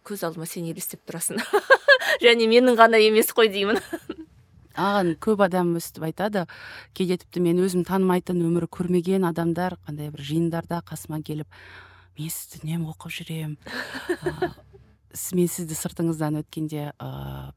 [0.07, 1.41] көз алдыма сен елестеп тұрасың.
[2.25, 3.81] Және менің ғана емес қой деймін.
[4.79, 6.45] Маған көп адам өстіп айтады
[6.95, 11.51] кейде тіпті мен өзім танымайтын өмірі көрмеген адамдар қандай бір жиындарда қасыма келіп
[12.19, 13.57] мен сізді үнемі оқып жүремін
[15.39, 17.51] мен сізді сыртыңыздан өткенде ыыы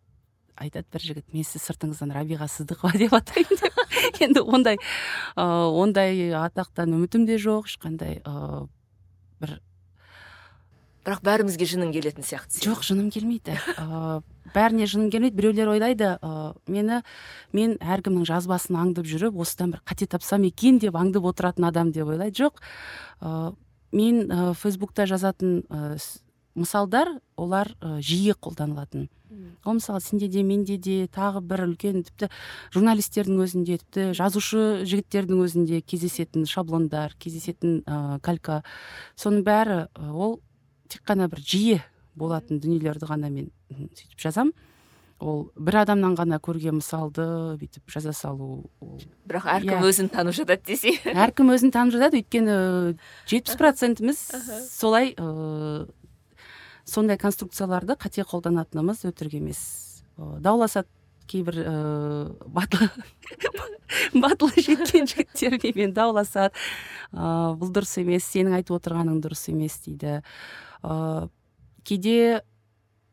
[0.62, 4.80] айтады бір жігіт мен сізді сыртыңыздан рабиға сыздықова деп атаймын деп енді ондай
[5.36, 8.22] ондай атақтан үмітім де жоқ ешқандай
[9.42, 9.60] бір
[11.06, 13.56] бірақ бәрімізге жының келетін сияқты жоқ жыным келмейді.
[14.54, 15.38] Бәріне жыным келмейді.
[15.38, 16.12] Біреулер ойлайды
[16.70, 17.02] мені
[17.56, 22.12] мен әркімнің жазбасын аңдып жүріп осыдан бір қате тапсам екен деп аңдып отыратын адам деп
[22.12, 22.38] ойлайды.
[22.38, 22.62] Жоқ
[23.92, 25.64] мен фейсбукта жазатын
[26.54, 29.10] мысалдар олар жиі қолданылатын.
[29.66, 32.30] Ол мысалы сенде де менде де тағы бір үлкен тіпті
[32.74, 38.62] журналистердің өзінде тіпті жазушы жігіттердің өзінде кездесетін шаблондар кездесетін ә, калька.
[39.16, 39.80] Соның бәрі
[40.12, 40.40] ол
[40.92, 41.80] тек қана бір жиі
[42.16, 44.52] болатын дүниелерді ғана мен сөйтіп жазам.
[45.22, 47.24] Ол бір адамнан ғана көрген мысалды
[47.62, 48.66] бүйтіп жаза салу
[49.30, 49.84] бірақ әркім yeah.
[49.86, 49.92] Иә.
[49.94, 50.96] өзін танып жатады десе.
[51.14, 52.24] Әркім өзін танып жатады.
[52.24, 52.56] Өйткені
[53.30, 54.24] жетпіс процентіміз
[54.66, 55.86] солай ыыы
[56.86, 59.62] сондай конструкцияларды қате қолданатынымыз өтірік емес.
[60.18, 60.90] Дауласады
[61.32, 62.90] кейбір ыыы батыл
[64.24, 66.56] батылы жеткен жігіттер менімен дауласады
[67.14, 70.22] ыыы бұл дұрыс емес сенің айтып отырғаның дұрыс емес дейді.
[70.84, 71.30] Ыыы
[71.88, 72.42] кейде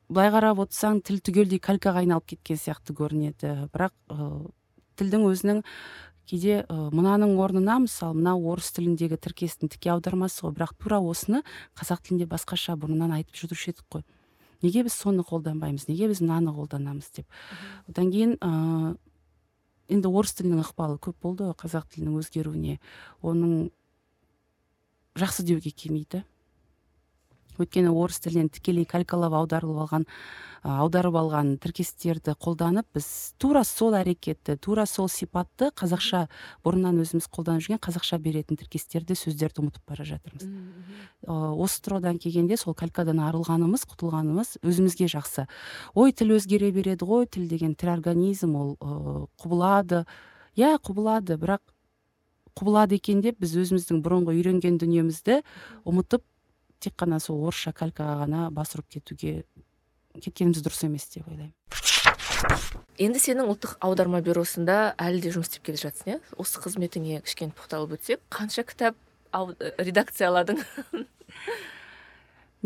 [0.09, 3.68] былай қарап отырсаң тіл түгелдей калькаға айналып кеткен сияқты көрінеді.
[3.74, 4.48] Бірақ ыыы
[4.98, 5.62] тілдің өзінің
[6.28, 10.54] кейде ә, мынаның орнына мысалы мына орыс тіліндегі тіркестің тіке аудармасы ғой.
[10.58, 11.42] Бірақ тура осыны
[11.78, 14.06] қазақ тілінде басқаша бұрыннан айтып жүруші едік қой.
[14.62, 15.88] Неге біз соны қолданбаймыз?
[15.88, 17.26] Неге біз мынаны қолданамыз деп?
[17.88, 18.96] Одан кейін ыыы
[19.88, 22.78] енді орыс тілінің ықпалы көп болды ғой қазақ тілінің өзгеруіне.
[23.24, 23.70] Оның
[25.18, 26.24] жақсы деуге келмейді.
[27.62, 30.07] Өйткені орыс тілінен тікелей калькалап аударылып алған
[30.62, 33.07] аударып алған тіркестерді қолданып біз
[33.38, 36.25] тура сол әрекетті тура сол сипатты қазақша
[36.66, 40.49] бұрыннан өзіміз қолданып жүрген қазақша беретін тіркестерді сөздерді ұмытып бара жатырмыз.
[41.29, 45.47] Осы тұрғыдан келгенде сол калькадан арылғанымыз құтылғанымыз өзімізге жақсы.
[45.94, 50.05] Ой тіл өзгере береді ғой тіл деген тірі организм ол ыыы құбылады.
[50.59, 51.62] Иә құбылады бірақ
[52.59, 55.42] құбылады екен деп біз өзіміздің бұрынғы үйренген дүниемізді
[55.87, 56.25] ұмытып
[56.80, 59.42] тек қана сол орысша калькаға ғана бас ұрып кетуге
[60.18, 61.54] кеткеніміз дұрыс емес деп ойлаймын.
[62.98, 66.18] Енді сенің ұлттық аударма бюросында әлі де жұмыс істеп келе жатсың иә?
[66.38, 68.98] Осы қызметіңе кішкене тоқталып өтсек қанша кітап
[69.78, 70.62] редакцияладың?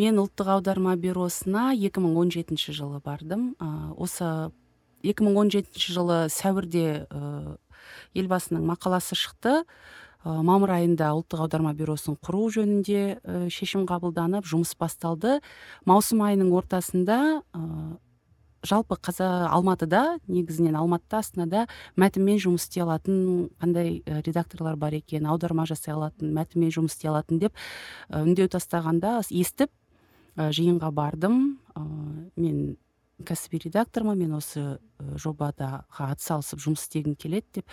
[0.00, 3.52] Мен ұлттық аударма бюросына 2017 жылы бардым.
[3.60, 4.48] Ә, осы
[5.04, 7.04] 2017 жылы сәуірде
[8.16, 9.64] елбасының мақаласы шықты.
[10.24, 15.40] Мамыр айында ұлттық аударма бюросын құру жөнінде шешім қабылданып жұмыс басталды.
[15.84, 17.18] Маусым айының ортасында
[18.62, 21.64] жалпы қаза алматыда негізінен алматыда астанада
[21.98, 27.42] мәтінмен жұмыс істей алатын қандай редакторлар бар екен аударма жасай алатын мәтінмен жұмыс істей алатын
[27.42, 27.58] деп
[28.14, 29.74] үндеу тастағанда естіп
[30.38, 31.58] жиынға бардым.
[32.36, 32.76] Мен
[33.26, 34.78] кәсіби редактормын мен осы
[35.18, 37.66] жобада атсалысып жұмыс істегім келеді деп.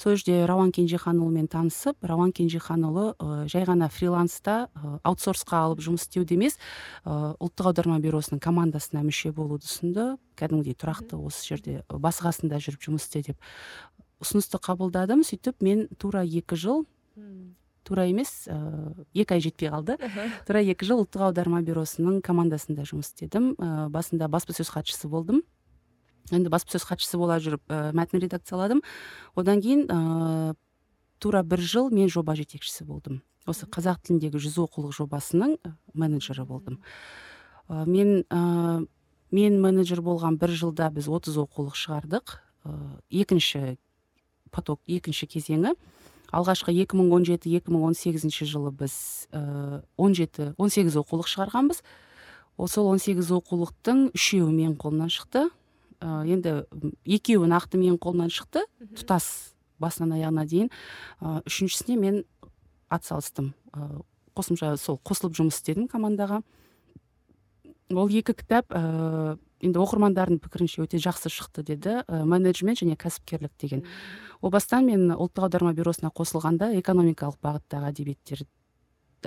[0.00, 6.06] Сол жерде рауан кенжеханұлымен танысып рауан кенжеханұлы ә, жай ғана фриланста ә, аутсорсқа алып жұмыс
[6.06, 6.58] істеуді емес
[7.04, 10.16] ұлттық аударма бюросының командасына мүше болуды ұсынды.
[10.38, 13.48] Кәдімгідей тұрақты осы жерде басы қасында жүріп жұмыс істе деп
[14.22, 15.26] ұсынысты қабылдадым.
[15.26, 16.86] Сөйтіп мен тура екі жыл
[17.82, 18.56] тура емес ә,
[19.14, 19.96] екі ай жетпей қалды.
[20.46, 23.52] Тура екі жыл ұлттық аударма бюросының командасында жұмыс істедім.
[23.58, 25.42] Ә, басында баспасөз хатшысы болдым.
[26.30, 28.82] Енді баспасөз хатшысы бола жүріп ә, мәтін редакцияладым.
[29.34, 30.54] Одан кейін ә,
[31.18, 33.22] тура бір жыл мен жоба жетекшісі болдым.
[33.46, 35.56] Осы қазақ тіліндегі жүз оқулық жобасының
[35.98, 36.78] менеджері болдым.
[37.68, 38.86] Ә, мен ә,
[39.32, 42.38] мен менеджер болған бір жылда біз 30 оқулық шығардық.
[42.64, 42.76] Ә,
[43.10, 43.78] екінші
[44.52, 45.74] поток екінші кезеңі.
[46.32, 48.94] Алғашқы 2017-2018 жылы біз
[49.32, 51.82] ә, 17 18 оқулық шығарғанбыз.
[52.56, 55.48] Осы 18 оқулықтың үшеуі менің қолымнан шықты.
[56.02, 56.54] Ә, енді
[57.06, 58.64] екеуі нақты менің қолымнан шықты.
[58.98, 60.72] Тұтас басынан аяғына дейін.
[61.22, 62.22] Ә, үшіншісіне мен
[62.92, 63.52] атсалыстым.
[63.72, 64.02] Ә,
[64.36, 66.42] қосымша сол қосылып жұмыс істедім командаға.
[67.92, 72.00] Ол екі кітап ә, енді оқырмандардың пікірінше өте жақсы шықты деді.
[72.08, 73.86] Менеджмент және кәсіпкерлік деген.
[74.42, 78.42] О бастан мен ұлттық аударма бюросына қосылғанда экономикалық бағыттағы әдебиеттер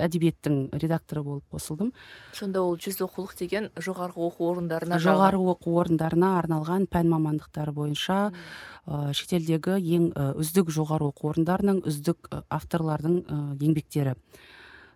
[0.02, 1.92] әдебиеттің редакторы болып қосылдым.
[2.36, 8.18] Сонда ол жүз оқулық деген жоғарғы оқу орындарына жоғары оқу орындарына арналған пән мамандықтары бойынша
[8.30, 14.16] ә, шетелдегі ең үздік жоғары оқу орындарының үздік авторлардың ә, еңбектері.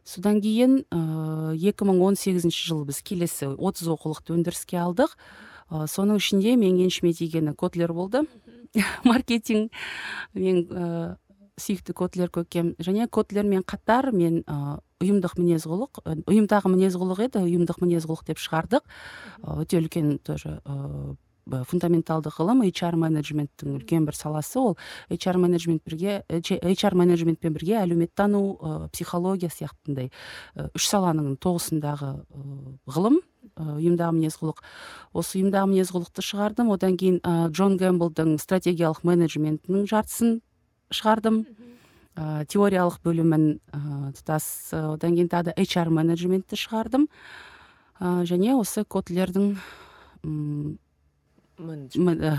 [0.04, 5.16] Содан кейін ә, 2018 жылы біз келесі 30 оқулықты өндіріске алдық.
[5.70, 8.24] Ә, соның ішінде менің еншіме тигені котлер болды.
[9.04, 9.74] Маркетинг
[10.34, 10.64] мен
[11.60, 12.74] сүйікті котлер көкем.
[12.80, 18.26] Және котлермен қатар мен ә, ұйымдық мінез құлық ұйымдағы мінез құлық еді ұйымдық мінез құлық
[18.28, 18.84] деп шығардық.
[19.48, 20.58] Өте үлкен тоже
[21.48, 24.60] фундаменталды ғылым HR менеджменттің үлкен бір саласы.
[24.60, 24.76] Ол
[25.08, 30.10] HR менеджмент бірге HR менеджментпен бірге әлеуметтану ә, психология сияқтындай
[30.76, 32.12] үш саланың тоғысындағы
[32.92, 33.18] ғылым
[33.56, 34.60] ұйымдағы мінез құлық
[35.16, 36.70] осы ұйымдағы мінез құлықты шығардым.
[36.76, 40.38] Одан кейін ә, джон гэмблдың стратегиялық менеджментінің жартысын
[40.92, 41.46] шығардым.
[42.20, 43.80] Ә, теориялық бөлімін ә,
[44.18, 44.44] тұтас
[44.76, 47.08] одан кейін тағы да HR менеджментті шығардым.
[48.00, 49.54] Ә, және осы котлердің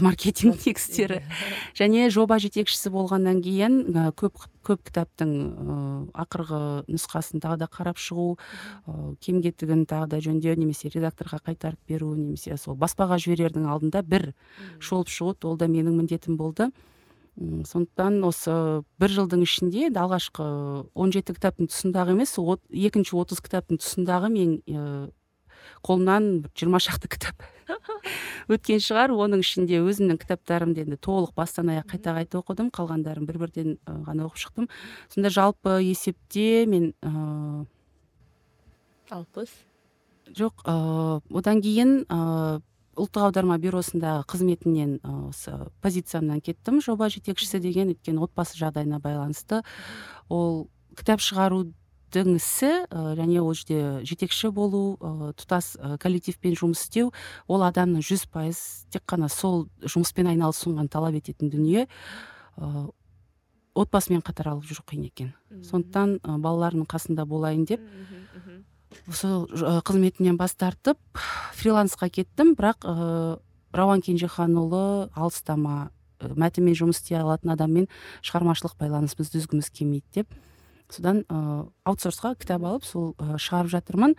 [0.02, 1.22] маркетинг текстері.
[1.80, 5.76] Және жоба жетекшісі болғаннан кейін көп көп кітаптың ә,
[6.24, 11.80] ақырғы нұсқасын тағы да қарап шығу ә, кем кетігін тағы да жөндеу немесе редакторға қайтарып
[11.90, 14.32] беру немесе сол баспаға жіберердің алдында бір
[14.80, 16.72] шолып шығу ол да менің міндетім болды.
[17.40, 18.54] Сондықтан осы
[19.00, 20.46] бір жылдың ішінде енді алғашқы
[20.94, 25.10] он жеті кітаптың тұсындағы емес от, екінші отыз кітаптың тұсындағы мен ә,
[25.86, 27.46] қолымнан жиырма шақты кітап
[28.52, 29.16] өткен шығар.
[29.16, 32.70] Оның ішінде өзімнің кітаптарымды енді толық бастан аяқ қайта қайта оқыдым.
[32.76, 34.70] Қалғандарын бір бірден ғана оқып шықтым.
[35.14, 36.92] Сонда жалпы есепте мен
[39.10, 39.56] алпыс?
[40.32, 42.06] жоқ ә, одан кейін
[43.00, 44.98] ұлттық аударма бюросындағы қызметінен
[45.30, 46.82] осы позициямнан кеттім.
[46.84, 49.62] Жоба жетекшісі деген өйткені отбасы жағдайына байланысты
[50.30, 54.98] ол кітап шығарудың ісі және ол жерде жетекші болу
[55.40, 55.74] тұтас
[56.04, 57.14] коллективпен жұмыс істеу
[57.48, 61.88] ол адамның жүз пайыз тек қана сол жұмыспен айналысуын талап ететін дүние.
[62.60, 62.90] Ә,
[63.72, 65.32] отбасымен қатар алып жүру қиын екен.
[65.64, 67.86] Сондықтан ә, балалардың қасында болайын деп
[69.14, 69.48] сол
[69.86, 71.00] қызметінен бас тартып
[71.58, 73.40] фрилансқа кеттім бірақ ә,
[73.74, 77.88] рауан кенжеханұлы алыстама мәтінмен жұмыс істей алатын адаммен
[78.26, 80.36] шығармашылық байланысымызды үзгіміз келмейді деп.
[80.92, 84.16] Содан ә, аутсорсқа кітап алып сол ә, шығарып жатырмын.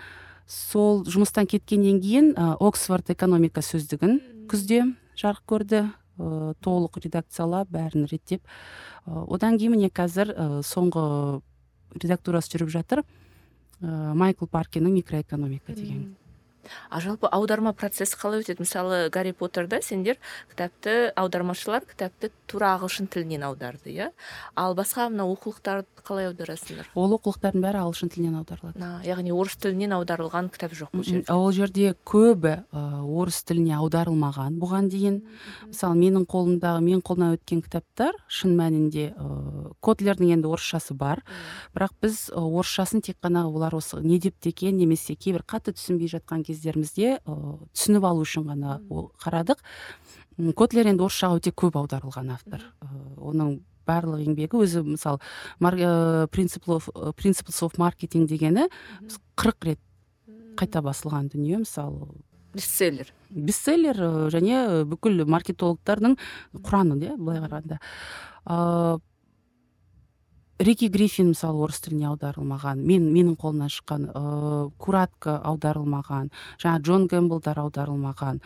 [0.48, 4.86] Сол жұмыстан кеткеннен кейін ә, оксфорд экономика сөздігін күзде
[5.20, 5.84] жарық көрді.
[6.18, 8.42] Ә, толық редакциялап бәрін реттеп.
[9.06, 10.32] Одан кейін міне қазір
[10.66, 11.40] соңғы
[12.02, 13.02] редактурасы жүріп жатыр.
[13.82, 16.12] Майкл паркиннің микроэкономика деген
[16.90, 18.62] а жалпы аударма процесі қалай өтеді?
[18.62, 20.18] Мысалы гарри поттерда сендер?
[20.50, 24.10] Кітапты аудармашылар кітапты тура ағылшын тілінен аударды иә?
[24.54, 26.90] Ал басқа мына оқулықтарды қалай аударасыңдар?
[26.94, 28.90] Ол оқулықтардың бәрі ағылшын тілінен аударылады.
[29.06, 31.32] Яғни орыс тілінен аударылған кітап жоқ бұл жерде.
[31.32, 34.58] Ол жерде көбі орыс тіліне аударылмаған.
[34.62, 35.20] Бұған дейін
[35.68, 41.22] мысалы менің қолымдағы менің қолымнан өткен кітаптар шын мәнінде ыыы котлердің енді орысшасы бар.
[41.74, 46.42] Бірақ біз орысшасын тек қана олар осы не депті екен немесе кейбір қатты түсінбей жатқан
[46.52, 48.78] кездерімізде ыыы түсініп алу үшін ғана
[49.18, 49.58] қарадық.
[50.56, 52.64] Котлер енді орысшаға өте көп аударылған автор.
[53.18, 55.18] Оның барлық еңбегі өзі мысалы
[56.30, 58.68] принципл оф маркетинг дегені
[59.36, 59.80] қырық рет
[60.56, 62.12] қайта басылған дүние мысалы.
[62.54, 63.08] Бестселлер.
[63.30, 63.96] Бестселлер
[64.32, 66.18] және бүкіл маркетологтардың
[66.60, 67.80] құраны иә былай қарағанда.
[68.46, 69.00] Ыыы
[70.62, 76.30] рики гриффин мысалы орыс тіліне аударылмаған мен менің қолымнан шыққан ыыы куратка аударылмаған
[76.62, 78.40] жаңа джон гэмблдар аударылмаған.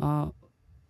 [0.00, 0.32] Ыыы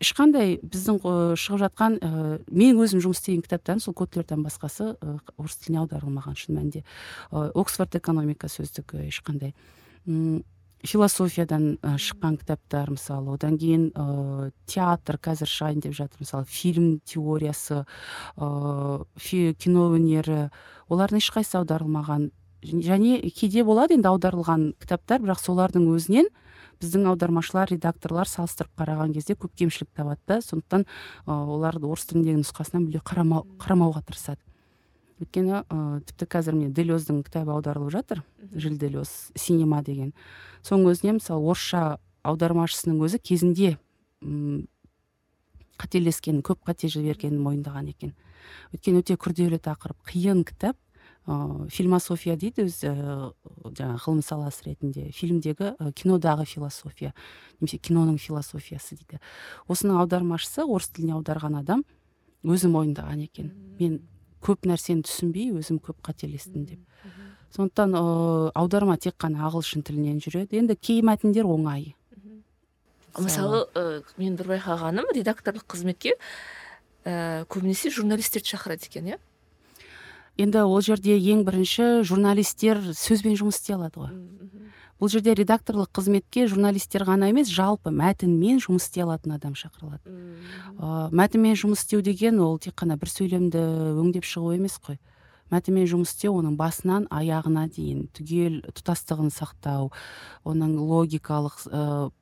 [0.00, 1.00] ешқандай біздің
[1.36, 2.10] шығып жатқан ә,
[2.48, 4.94] мен өзім жұмыс істеген кітаптарым сол котлерден басқасы
[5.36, 6.84] орыс тіліне аударылмаған шын мәнінде.
[7.30, 9.52] Оксфорд экономика сөздігі ешқандай.
[10.06, 10.40] М
[10.86, 16.22] философиядан ә, шыққан кітаптар мысалы одан кейін ә, театр қазір шығайын деп жатыр.
[16.24, 17.84] Мысалы фильм теориясы
[18.36, 20.48] ә, кино өнері.
[20.88, 22.30] Олардың ешқайсысы аударылмаған.
[22.64, 26.28] Және кейде болады енді аударылған кітаптар бірақ солардың өзінен
[26.80, 30.40] біздің аудармашылар редакторлар салыстырып қараған кезде көп кемшілік табады да.
[30.40, 34.40] Сондықтан ә, оларды орыс тіліндегі нұсқасына мүлде қарамау, қарамауға тырысады.
[35.20, 38.22] Өйткені ә, тіпті қазір міне делездің кітабы аударылып жатыр.
[38.52, 40.14] Жил делез синема деген.
[40.64, 43.76] Соның өзіне мысалы орысша аудармашысының өзі кезінде
[44.24, 44.66] м
[45.80, 48.14] қателескенін көп қате жібергенін мойындаған екен.
[48.74, 49.96] Өйткені өте күрделі тақырып.
[50.08, 50.76] Қиын кітап.
[51.28, 52.90] Ыыы философия дейді өзі
[53.76, 55.10] жаңағы ғылым саласы ретінде.
[55.12, 57.12] Фильмдегі кинодағы философия.
[57.60, 59.20] Немесе киноның философиясы дейді.
[59.68, 61.84] Осының аудармашысы орыс тіліне аударған адам
[62.42, 63.52] өзі мойындаған екен.
[63.78, 64.00] Мен
[64.44, 66.80] көп нәрсені түсінбей өзім көп қателестім деп.
[67.54, 70.60] Сондықтан ыыы аударма тек қана ағылшын тілінен жүреді.
[70.60, 71.94] Енді кей мәтіндер оңай.
[73.18, 76.14] Мысалы ә, мен бір байқағаным редакторлық қызметке
[77.04, 79.18] ә, көбінесе журналистерді шақырады екен иә?
[80.38, 84.14] Енді ол жерде ең бірінші журналистер сөзбен жұмыс істей алады ғой.
[85.00, 90.04] Бұл жерде редакторлық қызметке журналистер ғана емес жалпы мәтінмен жұмыс істей алатын адам шақырылады.
[90.76, 93.62] Ыыы мәтінмен жұмыс істеу деген ол тек қана бір сөйлемді
[93.96, 95.00] өңдеп шығу емес қой.
[95.50, 99.88] Мәтінмен жұмыс істеу оның басынан аяғына дейін түгел тұтастығын сақтау
[100.44, 102.12] оның логикалық ыыы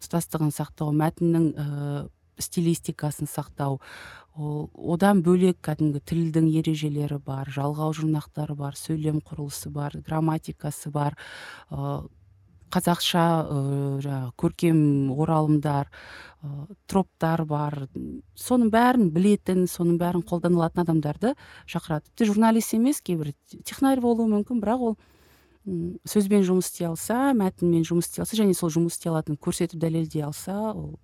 [0.00, 2.08] тұтастығын сақтау мәтіннің ыыы
[2.40, 3.80] стилистикасын сақтау.
[4.38, 11.18] Ол одан бөлек кәдімгі тілдің ережелері бар жалғау жұрнақтары бар сөйлем құрылысы бар грамматикасы бар.
[11.68, 12.08] Ыыы
[12.72, 14.80] қазақша ыыы жаңағы көркем
[15.14, 15.90] оралымдар
[16.42, 17.88] ыыы троптар бар.
[18.38, 21.34] Соның бәрін білетін соның бәрін қолданылатын адамдарды
[21.66, 22.08] шақырады.
[22.10, 24.98] Тіпті журналист емес кейбір технарь болуы мүмкін бірақ ол
[26.08, 30.24] сөзбен жұмыс істей алса мәтінмен жұмыс істей алса және сол жұмыс істей алатынын көрсетіп дәлелдей
[30.24, 30.94] алса ол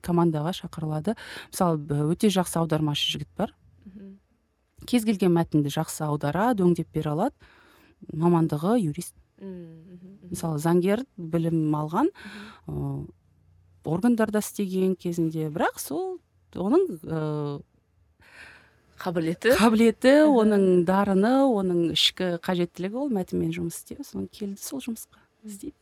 [0.00, 1.16] командаға шақырылады.
[1.52, 3.52] Мысалы өте жақсы аудармашы жігіт бар.
[4.88, 7.36] Кез келген мәтінді жақсы аударады өңдеп бере алады.
[8.12, 9.14] Мамандығы юрист.
[9.42, 12.10] Мысалы заңгер білім алған
[12.70, 13.06] ыыы
[13.84, 15.48] органдарда істеген кезінде.
[15.50, 16.20] Бірақ сол
[16.54, 17.60] оның ыыы
[19.02, 19.56] қабілеті.
[19.58, 24.06] қабілеті оның дарыны оның ішкі қажеттілігі ол мәтінмен жұмыс істеу.
[24.06, 25.74] Соны келді сол жұмысқа істейді.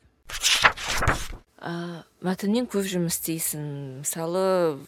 [1.60, 3.66] Ә, мәтінмен көп жұмыс істейсің.
[4.00, 4.80] Мысалы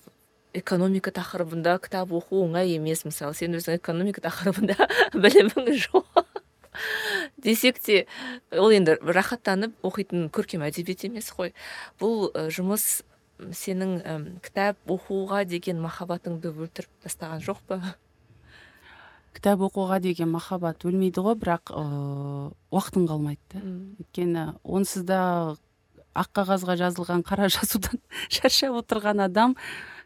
[0.57, 3.05] экономика тақырыбында кітап оқу оңай емес.
[3.05, 6.25] Мысалы сен өзің экономика тақырыбында білімің жоқ.
[7.37, 8.07] десек те
[8.51, 11.53] ол енді рахаттанып оқитын көркем әдебиет емес қой.
[12.01, 13.03] Бұл жұмыс
[13.51, 17.81] сенің кітап оқуға деген махаббатыңды өлтіріп тастаған жоқ па?
[19.33, 23.63] Кітап оқуға деген махаббат өлмейді ғой бірақ ыыы уақытың қалмайды да.
[24.03, 25.21] Өйткені онсыз да
[26.13, 28.01] ақ қағазға жазылған қара жазудан
[28.35, 29.57] шаршап отырған адам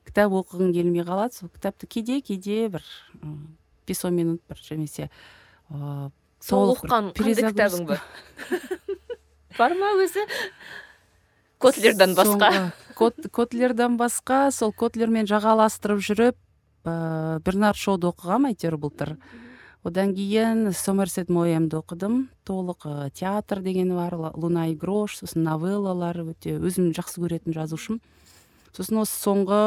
[0.07, 1.35] кітап оқығың келмей қалады.
[1.35, 2.87] Сол кітапты кейде кейде бір
[3.87, 5.11] бес он минут бір немесе
[5.71, 6.13] ыыы
[6.47, 8.03] сол оқыған қандай кітабың бар?
[9.59, 10.27] Бар ма өзі?
[11.59, 12.73] Котлерден басқа.
[12.95, 16.37] котлерден басқа сол котлермен жағаластырып жүріп
[16.87, 19.17] ыыы бернард шоуды оқығанмын әйтеуір былтыр?
[19.87, 22.29] Одан кейін сомерсет моэмді оқыдым.
[22.45, 28.01] Толық ә, театр дегені бар луна и грош сосын новеллалар өте өзім жақсы көретін жазушым.
[28.75, 29.61] Сосын осы соңғы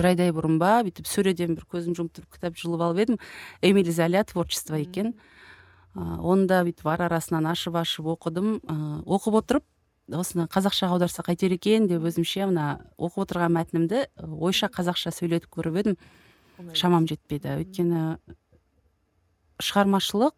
[0.00, 3.20] бір айдай бұрын ба бүйтіп сөреден бір көзім жұмып тұрып кітап жұлып алып едім.
[3.60, 5.12] Эмиль золя творчество екен.
[5.94, 8.58] Оны да бүйтіп ара арасынан ашып ашып оқыдым.
[9.04, 9.66] Оқып отырып
[10.10, 14.06] осыны қазақшаға аударса қайтер екен деп өзімше мына оқып отырған мәтінімді
[14.40, 15.96] ойша қазақша сөйлетіп көріп едім.
[16.74, 17.60] Шамам жетпеді.
[17.60, 18.18] Өйткені
[19.60, 20.34] шығармашылық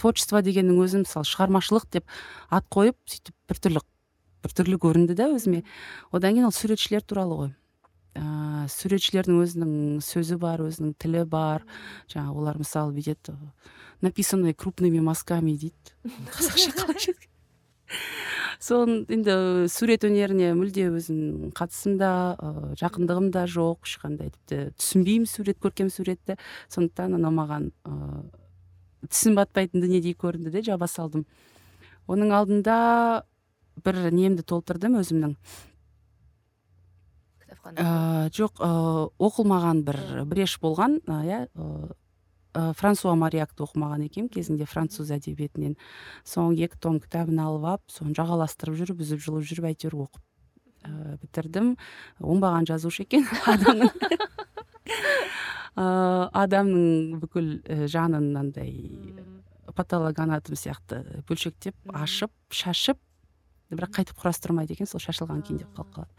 [0.00, 2.08] творчество дегеннің өзі мысалы шығармашылық деп
[2.50, 3.82] ат қойып сөйтіп біртүрлі
[4.42, 5.62] біртүрлі көрінді да өзіме.
[6.10, 7.52] Одан кейін ол суретшілер туралы ғой.
[8.18, 11.66] Ә, суретшілердің өзінің сөзі бар өзінің тілі бар.
[12.12, 13.36] Жаңағы олар мысалы бүйтеді
[14.02, 15.94] написанный крупными мазками дейді.
[16.34, 17.14] Қазақша қалай
[18.62, 23.88] соны енді сурет өнеріне мүлде өзім қатысым да ә, жақындығым да жоқ.
[23.88, 26.38] Ешқандай тіпті түсінбеймін сурет көркем суретті.
[26.70, 31.26] Сондықтан анау маған ыыы тісім батпайтын дүниедей көрінді де жаба салдым.
[32.06, 32.76] Оның алдында
[33.82, 35.34] бір немді толтырдым өзімнің.
[37.62, 38.70] Ә, жоқ ә,
[39.22, 45.76] оқылмаған бір бреш болған иә ә, франсуа мариакты оқымаған екенмін кезінде француз әдебиетінен.
[46.28, 50.22] Соң екі том кітабын алып алып соны жағаластырып жүріп үзіп жұлып жүріп әйтеуір оқып
[50.84, 51.76] ә, бітірдім.
[52.20, 53.94] Оңбаған жазушы екен адамның.
[55.72, 55.86] Ә,
[56.44, 57.54] адамның бүкіл
[57.88, 59.14] жанын мынандай
[59.72, 62.98] патологоанатом сияқты бөлшектеп ашып шашып
[63.72, 66.12] бірақ қайтып құрастырмайды екен сол шашылған күйінде қалып қалады.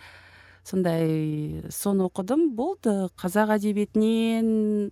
[0.64, 2.56] Сондай соны оқыдым.
[2.56, 4.92] Болды қазақ әдебиетінен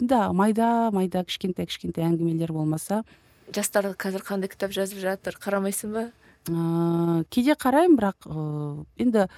[0.00, 3.04] да майда майда кішкентай кішкентай әңгімелер болмаса.
[3.52, 5.36] Жастар қазір қандай кітап жазып жатыр?
[5.40, 6.08] Қарамайсың ба?
[6.48, 9.28] Ыыы кейде қараймын бірақ ыыы енді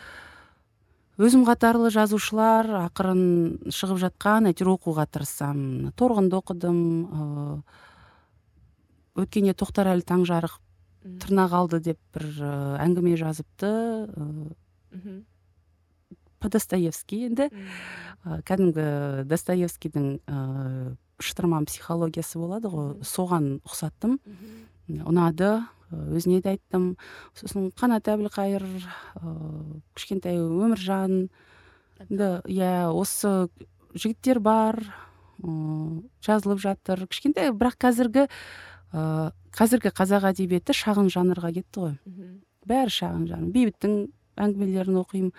[1.17, 5.93] өзім қатарлы жазушылар ақырын шығып жатқан әйтеуір оқуға тырысамын.
[5.99, 7.63] Торғынды оқыдым ыыы
[9.23, 10.59] өткенде тоқтарәлі таңжарық
[11.23, 12.27] тырнақ алды деп бір
[12.83, 13.71] әңгіме жазыпты
[14.13, 15.25] ыыы
[16.53, 17.49] достоевский енді
[18.25, 22.91] кәдімгі достоевскийдің ыыы шытырман психологиясы болады ғой.
[23.01, 24.19] Соған ұқсаттым.
[24.87, 26.97] Ұнады өзіне де айттым.
[27.33, 31.31] Сосын қанат әбілқайыр ыыы кішкентай өміржан
[32.11, 33.49] енді иә осы
[33.95, 34.83] жігіттер бар
[35.41, 37.07] ыыы жазылып жатыр.
[37.09, 38.27] Кішкентай бірақ қазіргі
[38.93, 41.97] ыыы қазіргі қазақ әдебиеті шағын жанрға кетті ғой.
[42.69, 43.49] Бәрі шағын жанр.
[43.55, 43.97] Бейбіттің
[44.37, 45.33] әңгімелерін оқимын.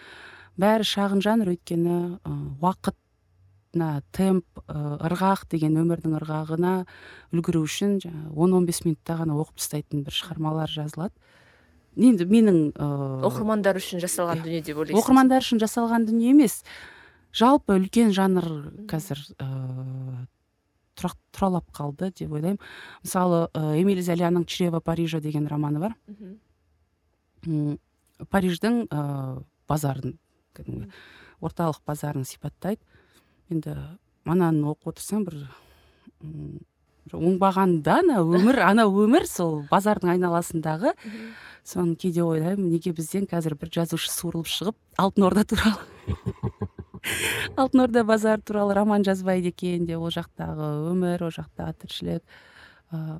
[0.57, 2.97] Бәрі шағын жанр өйткені ы уақыт
[3.77, 6.73] мына темп ырғақ деген өмірдің ырғағына
[7.35, 11.13] үлгеру үшін жаңағы он он бес минутта ғана оқып тастайтын бір шығармалар жазылады.
[11.97, 16.63] Енді менің ыыы оқырмандар үшін жасалған дүние деп ойлайсың оқырмандар үшін жасалған дүние емес.
[17.33, 18.47] Жалпы үлкен жанр
[18.89, 20.25] қазір ыыы
[20.97, 22.61] тұралап қалды деп ойлаймын.
[23.03, 23.47] Мысалы
[23.77, 25.97] эмиль золяның чрево парижа деген романы бар.
[28.31, 30.17] Париждің ыыы базарын
[30.57, 30.89] кәдімгі
[31.41, 32.81] орталық базарын сипаттайды.
[33.49, 33.75] Енді
[34.27, 35.39] ананы оқып отырсаң бір
[37.15, 40.93] оңбағанда ана өмір ана өмір сол базардың айналасындағы.
[41.67, 46.67] Соны кейде ойлаймын неге бізден қазір бір жазушы суырылып шығып алтын орда туралы.
[47.57, 52.23] Алтын орда базары туралы роман жазбайды екен деп ол жақтағы өмір ол жақтағы тіршілік.
[52.91, 53.19] Ыыы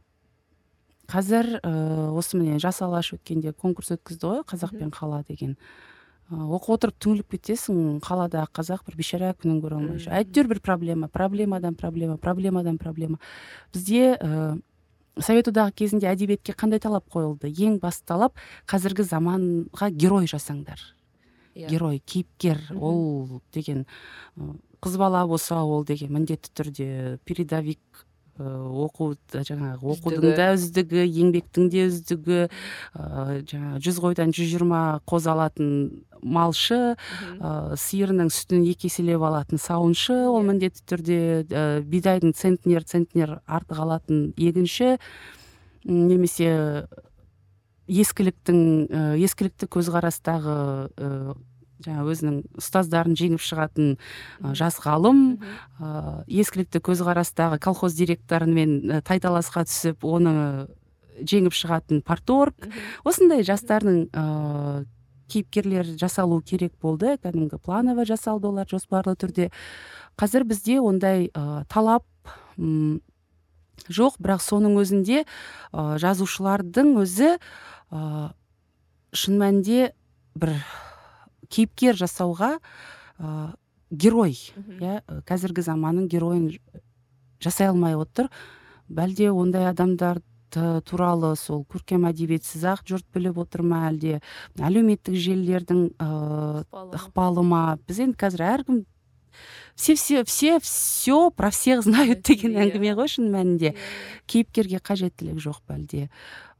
[1.07, 5.55] қазір ыыы осы міне жас алаш өткенде конкурс өткізді ғой қазақ пен қала деген.
[6.31, 10.11] Оқып отырып түңіліп кетесің қаладағы қазақ бір бейшара күнін көре алмай жүр.
[10.19, 13.19] Әйтеуір бір проблема проблемадан проблема проблемадан проблема.
[13.73, 14.59] Бізде ә,
[15.19, 17.47] совет одағы кезінде әдебиетке қандай талап қойылды?
[17.47, 18.35] Ең басты талап
[18.67, 20.77] қазіргі заманға герой жасаңдар.
[20.77, 20.97] Yeah.
[21.57, 21.69] Иә.
[21.69, 23.87] герой кейіпкер ол деген
[24.81, 28.05] қыз бала болса ол деген міндетті түрде передовик
[28.37, 35.31] оқу жаңағы оқудың да үздігі еңбектің де үздігі ыыы жаңағы жүз қойдан жүз жиырма қозы
[35.33, 35.71] алатын
[36.21, 40.47] малшы ыыы сиырының сүтін екі еселеп алатын сауыншы ол иә.
[40.51, 41.19] міндетті түрде
[41.49, 44.97] ә, бидайдың центнер центнер артық алатын егінші.
[45.83, 46.87] Немесе
[47.87, 48.59] ескіліктің
[48.91, 50.57] ә, ескілікті көзқарастағы
[51.85, 53.95] жаңа өзінің ұстаздарын жеңіп шығатын
[54.57, 55.21] жас ғалым
[55.79, 60.67] ә, ескілікті көзқарастағы колхоз директорымен тайталасқа түсіп оны
[61.17, 62.69] жеңіп шығатын парторг.
[63.07, 64.85] Осындай жастардың ыыы
[65.27, 67.17] кейіпкерлер жасалу керек болды.
[67.19, 69.49] Кәдімгі планово жасалды олар жоспарлы түрде.
[70.15, 72.05] Қазір бізде ондай ә, талап
[72.57, 73.01] м
[73.91, 74.17] жоқ.
[74.23, 78.31] Бірақ соның өзінде ә, жазушылардың өзі ә,
[79.11, 79.91] шын мәнінде
[80.37, 80.55] бір
[81.49, 82.57] кейіпкер жасауға
[83.19, 83.53] ә,
[83.91, 84.37] герой
[84.79, 86.49] иә қазіргі заманның геройын
[87.43, 88.31] жасай алмай отыр.
[88.87, 90.21] Бәлде ондай адамдар
[90.87, 94.21] туралы сол көркем әдебиетсіз ақ жұрт біліп отыр ма әлде?
[94.57, 96.63] Әлеуметтік желілердің ыыы
[96.97, 97.77] ықпалы ма?
[97.87, 98.85] біз енді қазір әркім
[99.75, 102.65] все все все все про всех знают деген иә.
[102.65, 103.75] әңгіме ғой шын мәнінде.
[104.25, 106.07] Кейіпкерге қажеттілік жоқ бәлде.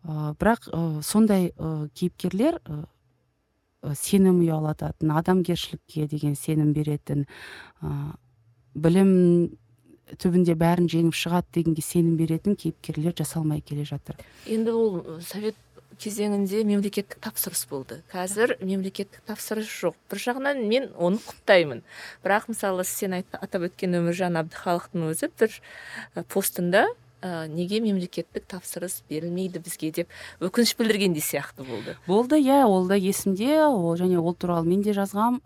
[0.04, 2.62] Ы бірақ ы сондай ы кейіпкерлер
[3.96, 7.26] сенім ұялататын адамгершілікке деген сенім беретін
[7.82, 7.94] ы
[8.78, 9.12] білім
[10.22, 14.20] түбінде бәрін жеңіп шығады дегенге сенім беретін кейіпкерлер жасалмай келе жатыр.
[14.48, 15.58] Енді ол совет
[15.98, 18.02] кезеңінде мемлекеттік тапсырыс болды.
[18.12, 19.98] Қазір мемлекеттік тапсырыс жоқ.
[20.12, 21.82] Бір жағынан мен оны құптаймын.
[22.24, 25.58] Бірақ мысалы сен айт, атап өткен өміржан әбдіхалықтың өзі бір
[26.30, 26.86] постында
[27.28, 31.97] ә, неге мемлекеттік тапсырыс берілмейді бізге деп өкініш білдіргендей сияқты болды.
[32.07, 35.41] Болды иә ол да есімде ол және ол туралы мен де жазғам.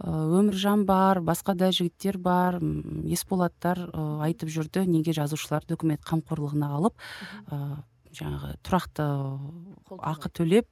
[0.00, 2.58] Өміржан бар басқа да жігіттер бар
[3.06, 3.86] есболаттар
[4.26, 6.98] айтып жүрді неге жазушыларды үкімет қамқорлығына алып
[7.46, 9.08] ә, жаңағы тұрақты
[10.00, 10.66] ақы төлеп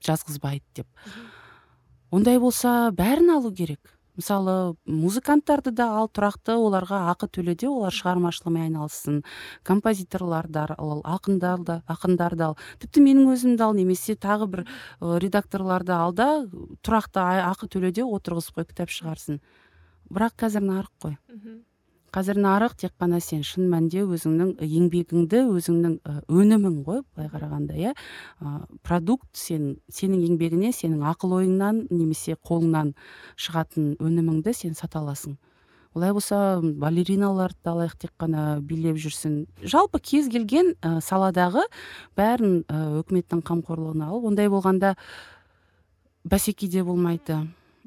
[0.00, 0.88] жазғызбайды деп.
[2.10, 3.99] Ондай болса бәрін алу керек.
[4.20, 9.22] Мысалы музыканттарды да ал тұрақты оларға ақы төле де олар шығармашылығымен айналыссын.
[9.64, 12.58] Композиторларды ал ақындарды ақындарды ал.
[12.82, 14.64] Тіпті менің өзімді ал немесе тағы бір
[15.24, 16.28] редакторларды ал да
[16.84, 19.40] тұрақты ақы төле де отырғызып қой кітап шығарсын.
[20.10, 21.18] Бірақ қазір нарық қой.
[22.14, 25.94] Қазір нарық тек қана сен шын мәнінде өзіңнің еңбегіңді өзіңнің
[26.26, 27.92] өнімің ғой былай қарағанда иә?
[28.86, 32.94] Продукт сен сенің еңбегіне сенің ақыл ойыңнан немесе қолыңнан
[33.36, 35.36] шығатын өніміңді сен сата аласың.
[35.94, 39.46] Олай болса балериналарды алайық тек қана билеп жүрсін.
[39.62, 41.64] Жалпы кез келген ә, саладағы
[42.18, 44.94] бәрін ә, өкіметтің қамқорлығына алып ондай болғанда
[46.22, 47.40] бәсеке де болмайды.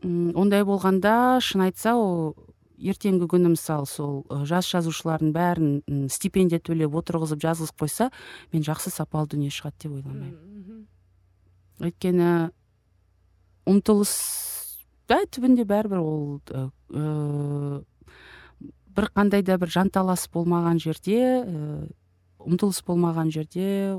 [0.03, 2.35] Ондай болғанда шын айтса ол
[2.83, 8.09] ертеңгі күні мысалы сол жас жазушылардың бәрін стипендия төлеп отырғызып жазғызып қойса
[8.53, 10.83] мен жақсы сапалы дүние шығады деп ойламаймын.
[11.83, 12.29] Өйткені
[13.69, 14.13] ұмтылыс
[15.09, 17.81] да түбінде бәрібір ол ә,
[18.93, 21.87] бір қандай да бір жанталас болмаған жерде ә,
[22.43, 23.97] ұмтылыс болмаған жерде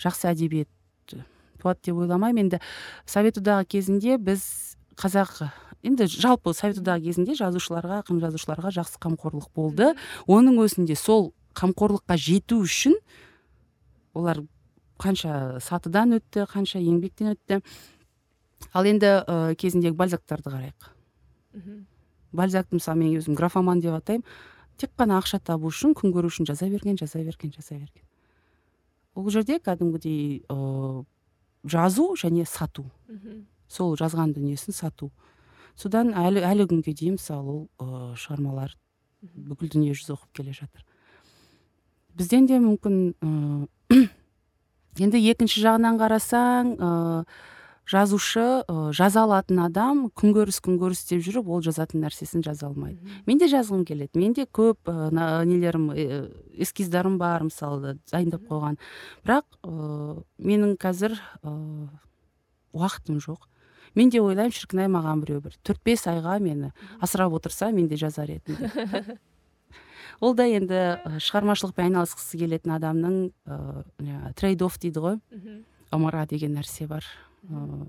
[0.00, 0.70] жақсы әдебиет
[1.60, 2.48] туады деп ойламаймын.
[2.48, 2.60] Енді
[3.06, 4.44] совет одағы кезінде біз
[4.98, 5.44] қазақ
[5.82, 9.94] енді жалпы совет одағы кезінде жазушыларға ақын жазушыларға жақсы қамқорлық болды.
[10.28, 12.96] Оның өзінде сол қамқорлыққа жету үшін
[14.14, 14.42] олар
[15.00, 17.60] қанша сатыдан өтті қанша еңбектен өтті.
[18.76, 20.90] Ал енді ә, кезіндегі бальзактарды қарайық.
[22.32, 24.26] Бальзакты мысалы мен өзім графоман деп атаймын.
[24.76, 28.04] Тек қана ақша табу үшін күн көру үшін жаза берген жаза берген жаза берген.
[29.14, 31.04] Ол жерде кәдімгідей ә,
[31.64, 32.84] жазу және сату.
[33.68, 35.10] Сол жазған дүниесін сату.
[35.80, 38.76] Содан әлі әлі күнге дейін мысалы ол ә, шығармалар
[39.20, 40.84] бүкіл дүние жүзі оқып келе жатыр.
[42.16, 43.30] Бізден де мүмкін ә,
[45.04, 46.90] енді екінші жағынан қарасаң ә,
[47.90, 53.00] жазушы ә, жаза алатын адам күнкөріс күнкөріс деп жүріп ол жазатын нәрсесін жаза алмайды.
[53.26, 54.20] Мен де жазғым келеді.
[54.20, 55.10] Менде көп ә,
[55.48, 56.22] нелерім ә,
[56.60, 58.78] эскиздарым бар мысалы дайындап қойған.
[59.26, 61.54] Бірақ ә, менің қазір ә,
[62.76, 63.49] уақытым жоқ.
[63.94, 67.88] Мен де ойлаймын шіркін ай маған біреу бір төрт бес айға мені асырап отырса мен
[67.88, 68.56] де жазар едім.
[70.20, 73.16] Ол да енді шығармашылықпен айналысқысы келетін адамның
[73.48, 75.18] ыыы трейд офф дейді ғой.
[75.90, 77.06] Ымыра деген нәрсе бар.
[77.48, 77.88] Ыыы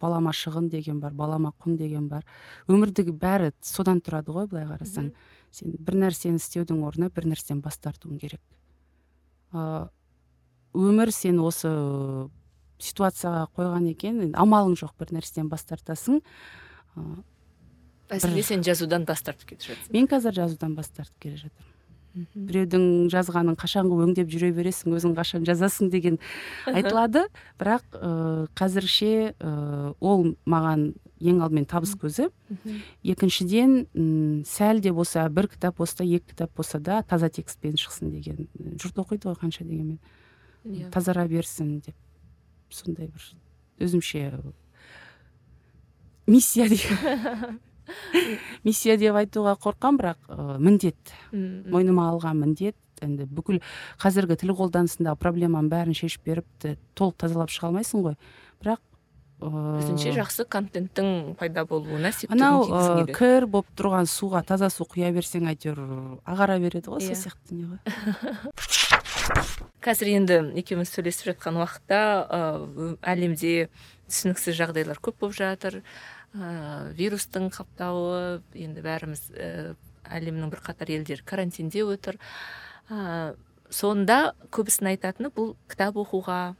[0.00, 2.26] балама шығын деген бар балама құн деген бар.
[2.68, 5.12] Өмірдегі бәрі содан тұрады ғой былай қарасаң.
[5.54, 8.42] Сен бір нәрсені істеудің орнына бір нәрседен бас тартуың керек.
[9.52, 9.86] Ыыы
[10.74, 11.70] өмір сен осы
[12.78, 14.20] ситуацияға қойған екен.
[14.28, 16.20] Енді амалың жоқ бір нәрседен бас тартасың.
[18.08, 19.92] Мәселе сен жазудан бас тартып кетіп жатырсың.
[19.92, 21.74] мен қазір жазудан бас тартып келе жатырмын.
[22.34, 26.16] Біреудің жазғанын қашанғы өңдеп жүре бересің өзің қашан жазасың деген
[26.66, 27.26] айтылады.
[27.60, 32.30] Бірақ ә, қазірше ә, ол маған ең алдымен табыс көзі.
[33.04, 38.10] Екіншіден м сәл де болса бір кітап болса екі кітап болса да таза текстпен шықсын
[38.10, 38.48] деген.
[38.80, 40.00] Жұрт оқиды ғой қанша дегенмен.
[40.64, 40.90] Иә.
[40.90, 41.94] тазара берсін деп.
[42.70, 43.28] Сондай бір
[43.82, 44.24] өзімше
[46.28, 46.68] миссия
[48.64, 51.14] миссия деп айтуға қорқамын бірақ ә, міндет.
[51.32, 52.76] Мойныма алған міндет.
[53.00, 53.62] Енді бүкіл
[54.02, 58.16] қазіргі тіл қолданысындағы проблеманың бәрін шешіп беріп толық тазалап шыға алмайсың ғой.
[58.60, 58.82] Бірақ
[59.38, 62.64] өзінше жақсы контенттің пайда болуына анау
[63.14, 65.78] кір болып тұрған суға таза су құя берсең әйтеуір
[66.26, 67.20] ағара береді ғой сол иә.
[67.22, 67.78] сияқты дүние ғой.
[69.84, 71.98] қазір енді екеуміз сөйлесіп жатқан уақытта
[72.28, 72.40] ә,
[73.12, 73.68] әлемде
[74.08, 75.80] түсініксіз жағдайлар көп болып жатыр.
[76.34, 79.76] Ә, вирустың қаптауы енді бәріміз ә,
[80.18, 82.18] әлемнің бірқатар елдері карантинде отыр.
[82.90, 83.34] Ә,
[83.70, 86.56] сонда көбісінің айтатыны бұл кітап оқуға.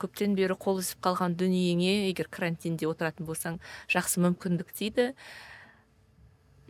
[0.00, 3.58] Көптен бері қол үзіп қалған дүниеңе егер карантинде отыратын болсаң
[3.92, 5.10] жақсы мүмкіндік дейді.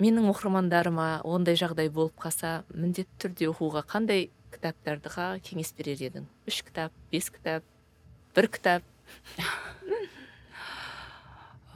[0.02, 4.32] Менің оқырмандарыма ондай жағдай болып қалса міндетті түрде оқуға қандай
[4.64, 6.24] кітаптарға кеңес берер едің.
[6.48, 7.64] Үш кітап бес кітап
[8.34, 8.82] бір кітап.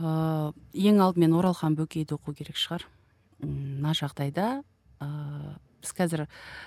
[0.00, 0.54] Ыыы
[0.88, 2.86] ең алдымен оралхан бөкейді оқу керек шығар.
[3.44, 4.62] Мына жағдайда
[5.04, 6.24] ыыы біз қазір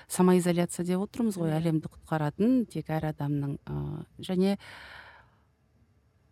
[0.08, 4.56] самоизоляция деп отырмыз ғой әлемді құтқаратын тек әр адамның ыыы және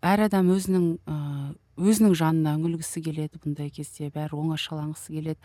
[0.02, 5.38] әр адам өзінің ыыы өзінің жанына үңілгісі келеді бұндай кезде бәрі оңашаланғысы келеді.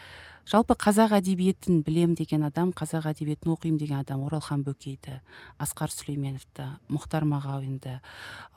[0.50, 5.22] Жалпы қазақ әдебиетін білем деген адам қазақ әдебиетін оқимын деген адам оралхан бөкейді
[5.64, 8.02] асқар сүлейменовті мұхтар мағауинді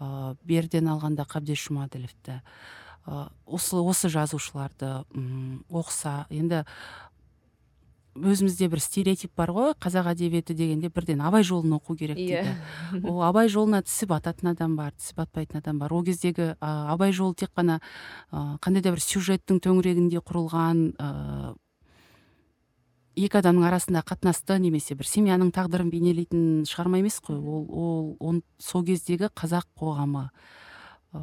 [0.02, 2.40] ыыы беріден алғанда қабдеш жұмаділовті
[3.46, 6.64] осы осы жазушыларды м оқыса енді
[8.18, 12.42] өзімізде бір стереотип бар ғой қазақ әдебиеті дегенде бірден абай жолын оқу керек иә.
[12.92, 13.06] дейді.
[13.10, 15.92] Ол абай жолына тісі бататын адам бар тісі батпайтын адам бар.
[15.92, 17.80] Ол кездегі а, абай жолы тек қана
[18.30, 21.54] а, қандай да бір сюжеттің төңірегінде құрылған ә,
[23.18, 27.38] екі адамның арасындағы қатынасты немесе бір семьяның тағдырын бейнелейтін шығарма емес қой.
[27.38, 30.28] Ол ол он сол кездегі қазақ қоғамы
[31.14, 31.22] ә,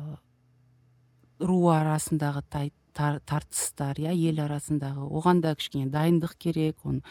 [1.39, 7.01] ру арасындағы тай, тартыстар иә ел арасындағы оған да кішкене дайындық керек оны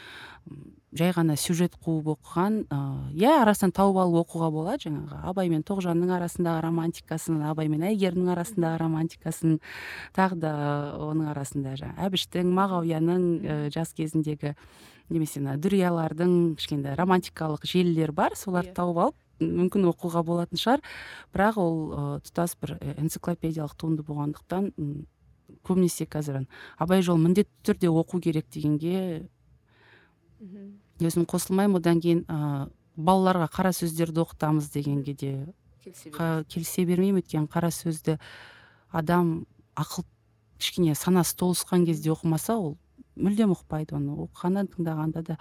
[0.95, 2.61] жай ғана сюжет қуып оқыған
[3.14, 8.32] иә арасынан тауып алып оқуға болады жаңағы абай мен тоғжанның арасындағы романтикасын абай мен әйгерімнің
[8.37, 9.59] арасындағы романтикасын
[10.16, 10.55] тағы да
[11.03, 14.55] оның арасында жаңағы әбіштің мағауияның ә, жас кезіндегі
[15.11, 18.78] немесе мына дүриялардың кішкентай романтикалық желілер бар соларды Иә.
[18.78, 20.85] тауып алып мүмкін оқуға болатын шығар
[21.35, 24.70] бірақ ол ы тұтас бір э, энциклопедиялық туынды болғандықтан
[25.65, 26.45] көбінесе қазір
[26.79, 29.29] абай жолын міндетті түрде оқу керек дегенге
[31.01, 31.81] өзім қосылмаймын.
[31.81, 35.33] Одан кейін ы балаларға қара сөздерді оқытамыз дегенге де
[35.85, 37.23] келісе бермеймін.
[37.23, 38.19] Өйткені қара сөзді
[38.91, 40.07] адам ақыл
[40.59, 42.77] кішкене санасы толысқан кезде оқымаса ол
[43.17, 44.15] мүлдем ұқпайды оны.
[44.29, 45.39] Оқығанда тыңдағанда да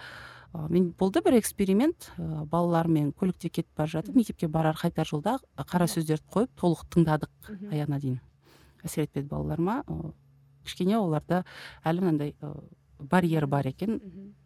[0.54, 5.38] ы мен болды бір эксперимент ы балалармен көлікте кетіп бара жатып мектепке барар қайтар жолда
[5.58, 7.30] қара сөздерді қойып толық тыңдадық
[7.70, 8.20] аяғына дейін.
[8.84, 9.82] Әсер етпеді балаларыма.
[9.88, 10.12] Ы
[10.64, 11.44] кішкене оларда
[11.84, 12.52] әлі мынандай ы
[12.98, 14.00] барьер бар екен.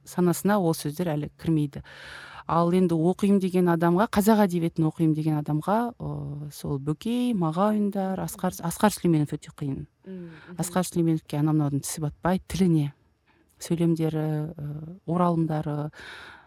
[0.05, 1.83] Санасына ол сөздер әлі кірмейді.
[2.49, 8.57] Ал енді оқимын деген адамға қазақ әдебиетін оқимын деген адамға ыыы сол бөкей мағауиндар асқар
[8.65, 9.85] асқар сүлейменов өте қиын.
[10.57, 12.87] Асқар сүлейменовке анау мынаудың тісі батпайды тіліне
[13.61, 14.25] сөйлемдері
[15.05, 15.91] оралымдары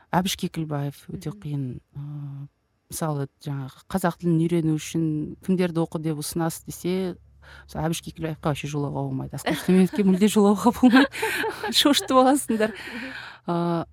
[0.09, 1.67] әбіш кекілбаев өте қиын.
[1.93, 2.49] Ыыы
[2.91, 5.03] мысалы жаңағы қазақ тілін үйрену үшін
[5.45, 6.95] кімдерді оқы деп ұсынасыз десе
[7.67, 12.75] мысалы әбіш кекілбаевқа вообще жолауға болмайды асқар сүлейменовке мүлде жолауға болмайды шошытып аласыңдар
[13.47, 13.85] ыыы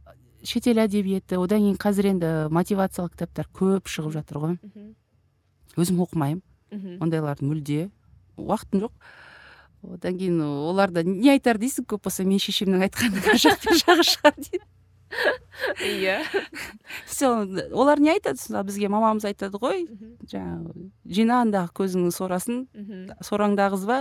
[0.46, 4.56] шетел әдебиеті одан кейін қазір енді мотивациялық кітаптар көп шығып жатыр ғой.
[5.78, 6.42] Өзім оқымаймын.
[7.02, 7.88] Ондайларды мүлде
[8.38, 8.92] уақытым жоқ.
[9.82, 14.06] Одан кейін оларда не айтар дейсің көп болса мен шешемнің айтқанының ар жақ бер жағы
[14.12, 14.64] шығар дейді.
[15.84, 16.22] иә.
[17.06, 17.30] Все
[17.72, 19.86] олар не айтады сонда бізге мамамыз айтады ғой.
[20.28, 22.66] Жаңағы жина андағы көзіңнің сорасын
[23.24, 24.00] сораңды ағызба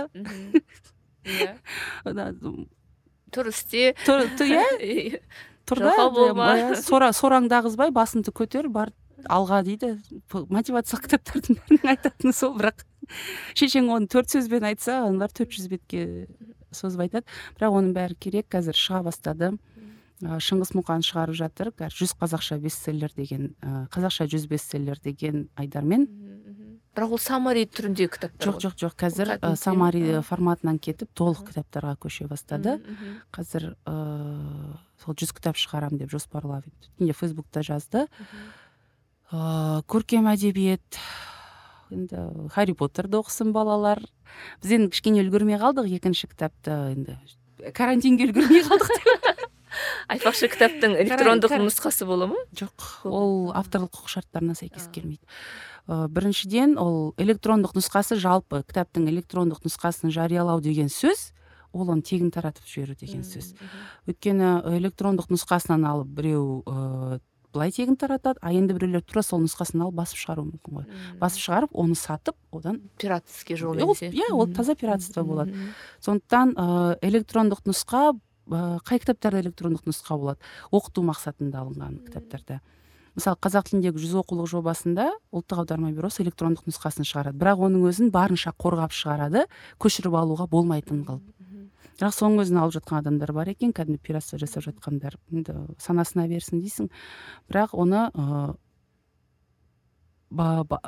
[1.24, 1.54] иә.
[3.34, 3.92] Тұр істе.
[4.08, 5.20] Иә?
[5.68, 8.94] Тұр да сора сораңды ағызбай басыңды көтер бар
[9.28, 9.96] алға дейді.
[10.32, 12.84] Мотивациялық кітаптардың бәрінің айтатыны сол бірақ
[13.58, 16.28] шешең оны төрт сөзбен айтса аналар төрт жүз бетке
[16.72, 17.28] созып айтады.
[17.58, 19.52] Бірақ оның бәрі керек қазір шыға бастады.
[20.18, 21.70] Ы, шыңғыс мұқан шығарып жатыр.
[21.78, 26.08] Қазір жүз қазақша бестселлер деген ы, қазақша жүз бестселлер деген айдармен.
[26.98, 28.94] Бірақ ол саммари түріндегі кітаптар жоқ жоқ жоқ.
[28.98, 30.22] Қазір Кәдімгідей ы, саммари ма?
[30.26, 32.80] форматынан кетіп толық кітаптарға көше бастады.
[33.30, 38.08] Қазір ыыы сол жүз кітап шығарамын деп жоспарлап өткенде фейсбукта жазды.
[39.30, 40.98] Ыыы көркем әдебиет
[41.94, 44.02] енді харри поттерді оқысын балалар.
[44.64, 45.86] Біз енді кішкене үлгермей қалдық.
[45.86, 47.20] Екінші кітапты енді
[47.78, 49.27] карантинге үлгермей қалдық
[50.08, 52.42] айтпақшы кітаптың электрондық нұсқасы бола ма?
[52.56, 52.86] Жоқ.
[53.08, 55.24] Ол авторлық құқық шарттарына сәйкес келмейді.
[55.88, 61.32] Ы, біріншіден ол электрондық нұсқасы жалпы кітаптың электрондық нұсқасын жариялау деген сөз
[61.72, 63.54] ол оны тегін таратып жіберу деген сөз.
[64.08, 67.20] өйткені электрондық нұсқасынан алып біреу ыыы
[67.52, 70.86] былай тегін таратады а енді біреулер тура сол нұсқасын алып басып шығаруы мүмкін ғой.
[71.20, 75.54] Басып шығарып оны сатып одан пиратский жол иә, ол таза пиратство болады.
[76.04, 78.18] Сондықтан ыыы электрондық нұсқа
[78.48, 80.50] ы, қай кітаптарда электрондық нұсқа болады?
[80.72, 82.60] Оқыту мақсатында алынған кітаптарда.
[83.18, 87.38] Мысалы қазақ тіліндегі жүз оқулық жобасында ұлттық аударма бюросы электрондық нұсқасын шығарады.
[87.40, 89.48] Бірақ оның өзін барынша қорғап шығарады
[89.82, 91.34] көшіріп алуға болмайтын қылып
[91.98, 95.16] бірақ соның өзін алып жатқан адамдар бар екен кәдімгі пиратство жасап жатқандар.
[95.34, 96.90] Енді санасына берсін дейсің.
[97.50, 98.54] Бірақ оны ыыы
[100.30, 100.78] ба, ба,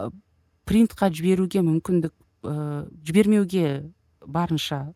[0.70, 2.14] принтқа жіберуге мүмкіндік
[2.46, 3.90] ыыы жібермеуге
[4.22, 4.94] барынша.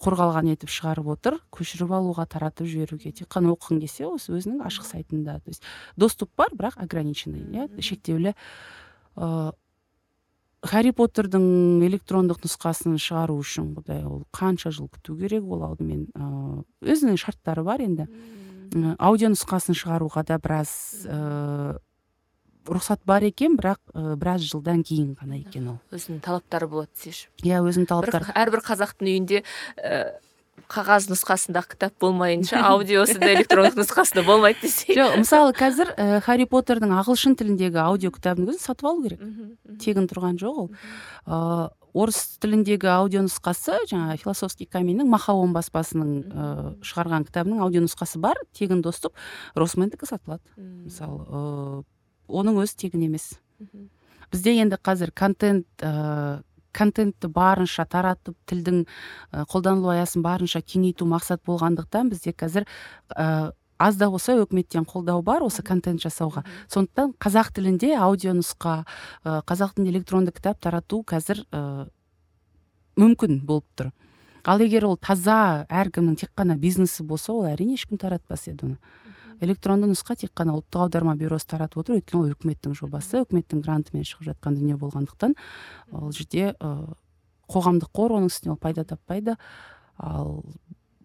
[0.00, 4.86] Қорғалған етіп шығарып отыр көшіріп алуға таратып жіберуге тек қана оқығың келсе осы өзінің ашық
[4.88, 5.38] сайтында.
[5.44, 5.62] То есть
[5.96, 7.68] доступ бар бірақ ограниченный иә?
[7.80, 8.34] Шектеулі
[9.16, 9.52] ыыы
[10.62, 16.62] харри поттердің электрондық нұсқасын шығару үшін құдай ол қанша жыл күту керек ол алдымен ыыы
[16.94, 18.08] өзінің шарттары бар енді.
[18.98, 21.80] Аудио нұсқасын шығаруға да біраз ыыы
[22.66, 25.78] рұқсат бар екен бірақ ә, біраз жылдан кейін ғана екен ол.
[25.94, 28.30] Өзінің талаптары болады десеңші иә өзінің талаптары.
[28.34, 29.42] әрбір қазақтың үйінде
[29.82, 30.20] ә,
[30.72, 34.96] қағаз нұсқасындағы кітап болмайынша аудиосы да электрондық нұсқасында болмайды десей.
[34.96, 39.22] Жоқ мысалы қазір ә, харри поттердің ағылшын тіліндегі аудио кітабын өзін сатып алу керек.
[39.82, 40.74] Тегін тұрған жоқ ол.
[41.26, 48.20] Ыыы орыс тіліндегі аудио нұсқасы жаңағы философский каменьнің махаон баспасының ыыы шығарған кітабының аудио нұсқасы
[48.22, 49.12] бар тегін доступ
[49.54, 50.40] росмендікі сатылады.
[50.56, 51.84] Мысалы
[52.28, 53.32] оның өзі тегін емес.
[54.32, 56.42] Бізде енді қазір контент ыыы
[56.72, 62.64] контентті барынша таратып тілдің ә, қолданылу аясын барынша кеңейту мақсат болғандықтан бізде қазір
[63.12, 66.44] ә, аз да болса өкіметтен қолдау бар осы контент жасауға.
[66.72, 68.84] Сондықтан қазақ тілінде аудио нұсқа
[69.24, 71.88] қазақ тілінде электронды кітап тарату қазір ә,
[72.96, 73.92] мүмкін болып тұр.
[74.44, 78.78] Ал егер ол таза әркімнің тек қана бизнесі болса ол әрине ешкім таратпас еді оны.
[79.40, 84.04] Электронды нұсқа тек қана ұлттық аударма бюросы таратып отыр өйткені ол үкіметтің жобасы үкіметтің грантымен
[84.04, 85.36] шығып жатқан дүние болғандықтан
[85.92, 86.92] ол жерде ыыы
[87.52, 89.36] қоғамдық қор оның үстіне ол пайда таппайды.
[89.98, 90.42] Ал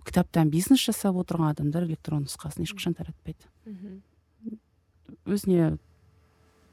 [0.07, 3.49] кітаптан бизнес жасап отырған адамдар электронды нұсқасын ешқашан таратпайды.
[5.28, 5.75] Өзіне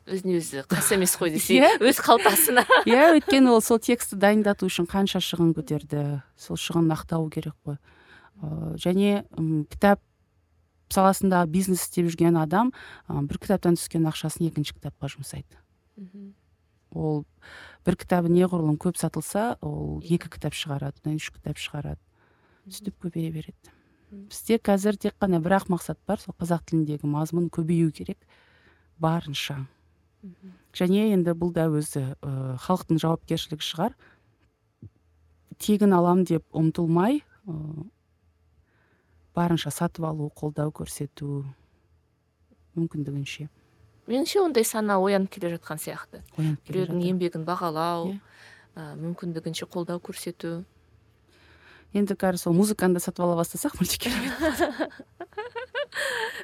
[0.05, 1.78] өзіне өзі қас емес қой десей иә.
[1.80, 2.66] өз қалтасына.
[2.86, 7.80] Иә өйткені ол сол текстті дайындату үшін қанша шығын көтерді сол шығынын ақтауы керек қой.
[8.42, 9.24] Ыыы және
[9.72, 10.02] кітап
[10.95, 12.72] саласында бизнес істеп жүрген адам
[13.11, 15.59] бір кітаптан түскен ақшасын екінші кітапқа жұмсайды.
[16.95, 17.24] Ол
[17.84, 22.01] бір кітабы неғұрлым көп сатылса ол екі кітап шығарады одан үш кітап шығарады.
[22.70, 23.74] Сөйтіп көбейе береді.
[24.30, 28.22] Бізде қазір тек қана бір ақ мақсат бар сол қазақ тіліндегі мазмұн көбею керек
[29.03, 29.66] барынша.
[30.72, 33.97] Және енді бұл да өзі халықтың жауапкершілігі шығар.
[35.59, 37.24] Тегін алам деп ұмтылмай
[39.35, 41.45] барынша сатып алу қолдау көрсету
[42.78, 43.49] мүмкіндігінше.
[44.07, 46.20] Меніңше ондай сана оянып келе жатқан сияқты.
[46.37, 48.20] Біреудің еңбегін бағалау yeah.
[48.76, 48.95] Иә.
[49.01, 50.62] мүмкіндігінше қолдау көрсету.
[51.95, 54.11] Енді қазір сол музыканы да сатып ала бастасақ мүлде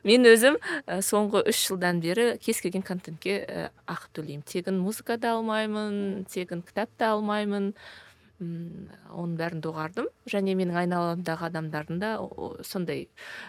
[0.07, 4.47] мен өзім соңғы үш жылдан бері кез келген контентке ақы төлеймін.
[4.47, 7.75] Тегін музыка да алмаймын тегін кітап та алмаймын.
[8.41, 10.11] Оның бәрін доғардым.
[10.31, 12.13] Және менің айналамдағы адамдардың да
[12.67, 13.09] сондай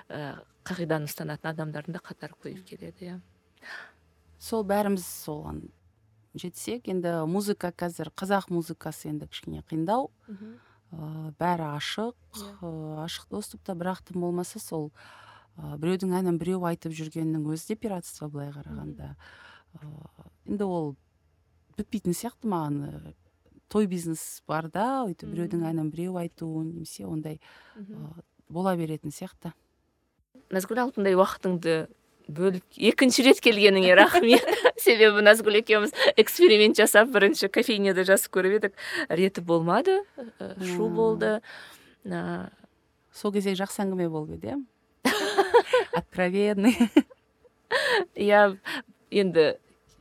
[0.09, 3.19] ә, қағиданы ұстанатын адамдардың да қатары көбейіп келеді иә.
[4.41, 5.63] Сол бәріміз соған
[6.35, 10.11] жетсек енді музыка қазір қазақ музыкасы енді кішкене қиындау.
[10.91, 12.15] Ә, бәрі ашық.
[12.35, 13.05] Иә.
[13.05, 14.91] ашық доступта бірақ тым болмаса сол
[15.57, 19.15] ә, біреудің әнін біреу айтып жүргеннің өзі де пиратство былай қарағанда.
[19.79, 19.87] Ә,
[20.47, 20.95] енді ол
[21.77, 23.13] бітпейтін сияқты маған
[23.71, 27.39] той бизнес бар да өйтіп біреудің әнін біреу айту немесе ондай
[28.51, 29.53] бола беретін сияқты.
[30.51, 31.85] Назгүл алтындай уақытыңды
[32.31, 34.43] бөліп екінші рет келгеніңе рахмет.
[34.83, 38.75] Себебі назгүл екеуміз эксперимент жасап бірінші кофейняда жазып көріп едік.
[39.09, 40.01] Реті болмады
[40.73, 41.39] шу болды.
[43.15, 44.59] Сол кезде жақсы әңгіме болып еді иә
[45.97, 46.77] откровенный
[48.15, 48.45] иә
[49.11, 49.47] енді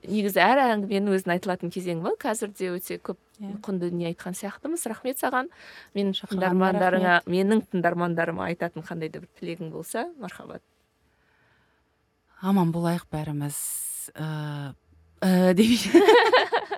[0.07, 3.19] негізі әр әңгіменің өзінің айтылатын кезеңі бар қазір де өте көп.
[3.41, 4.85] Құнды дүние айтқан сияқтымыз.
[4.91, 5.49] Рахмет саған.
[5.97, 10.63] Менің тыңдармандарыңа менің тыңдармандарыма айтатын қандай да бір тілегің болса мархабат.
[12.41, 13.57] Аман болайық бәріміз.
[14.15, 14.75] Ыыы
[15.21, 15.81] ә, демей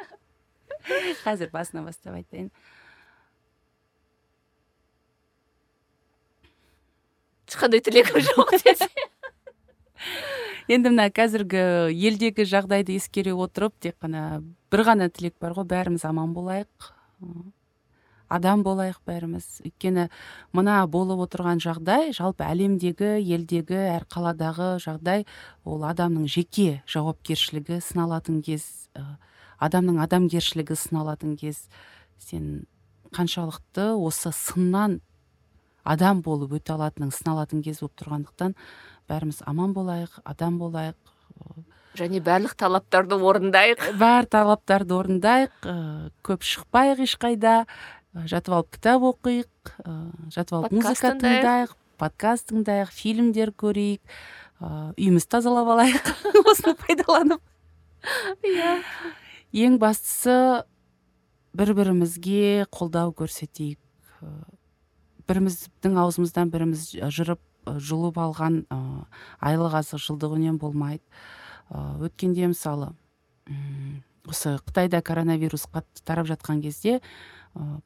[1.24, 2.50] қазір басынан бастап айтайын.
[7.46, 8.88] Ешқандай тілегім жоқ десе.
[10.68, 15.66] Енді мына қазіргі елдегі жағдайды ескере отырып тек қана бір ғана тілек бар ғой.
[15.72, 16.92] Бәріміз аман болайық
[18.32, 19.60] адам болайық бәріміз.
[19.66, 20.08] Өйткені
[20.56, 25.26] мына болып отырған жағдай жалпы әлемдегі елдегі әр қаладағы жағдай
[25.64, 28.88] ол адамның жеке жауапкершілігі сыналатын кез
[29.62, 31.66] адамның адамгершілігі сыналатын кез.
[32.18, 32.64] Сен
[33.12, 35.00] қаншалықты осы сыннан
[35.84, 38.56] адам болып өте алатының сыналатын кез болып тұрғандықтан
[39.12, 40.96] бәріміз аман болайық адам болайық
[41.98, 43.84] және барлық талаптарды орындайық.
[44.00, 45.68] Бар талаптарды орындайық
[46.24, 47.66] көп шықпайық ешқайда.
[48.28, 49.72] Жатып алып кітап оқиық
[50.32, 51.76] жатып алып музыка тыңдайық.
[52.00, 54.00] подкаст тыңдайық фильмдер көрейік
[54.60, 56.10] үйімізді тазалап алайық.
[56.50, 57.40] Осыны пайдаланып.
[58.42, 58.80] Иә.
[59.52, 60.64] Ең бастысы
[61.52, 63.80] бір бірімізге қолдау көрсетейік.
[65.28, 69.04] Біріміздің аузымыздан біріміз жырып жұлып алған ыыы
[69.40, 71.02] айлық азық жылдық үнем болмайды.
[71.70, 72.92] Ыыы өткенде мысалы
[74.26, 77.00] осы қытайда коронавирус қатты тарап жатқан кезде
[77.54, 77.80] ыыы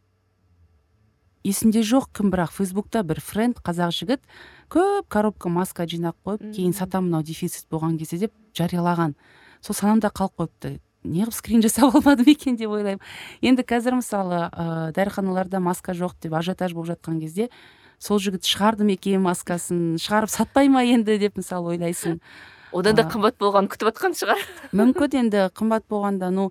[1.47, 4.25] есімде жоқ кім бірақ фейсбукта бір френд қазақ жігіт
[4.73, 9.15] көп коробка маска жинап қойып кейін сатамын мынау дефицит болған кезде деп жариялаған.
[9.63, 10.81] Сол санамда қалып қойыпты.
[11.07, 13.03] Неғып скрин жасап алмадым екен деп ойлаймын.
[13.43, 17.49] Енді қазір мысалы ыыы дәріханаларда маска жоқ деп ажиотаж болып жатқан кезде
[17.99, 22.21] сол жігіт шығарды ма екен маскасын шығарып сатпай ма енді деп мысалы ойлайсың.
[22.77, 24.43] Одан да қымбат болғанын күтіп жатқан шығар.
[24.77, 26.51] Мүмкін енді қымбат болғанда ну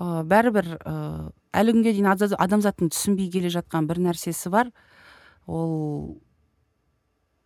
[0.00, 4.72] ыыы бәрібір ыыы әлі күнге дейін адамзаттың түсінбей келе жатқан бір нәрсесі бар.
[5.46, 6.16] Ол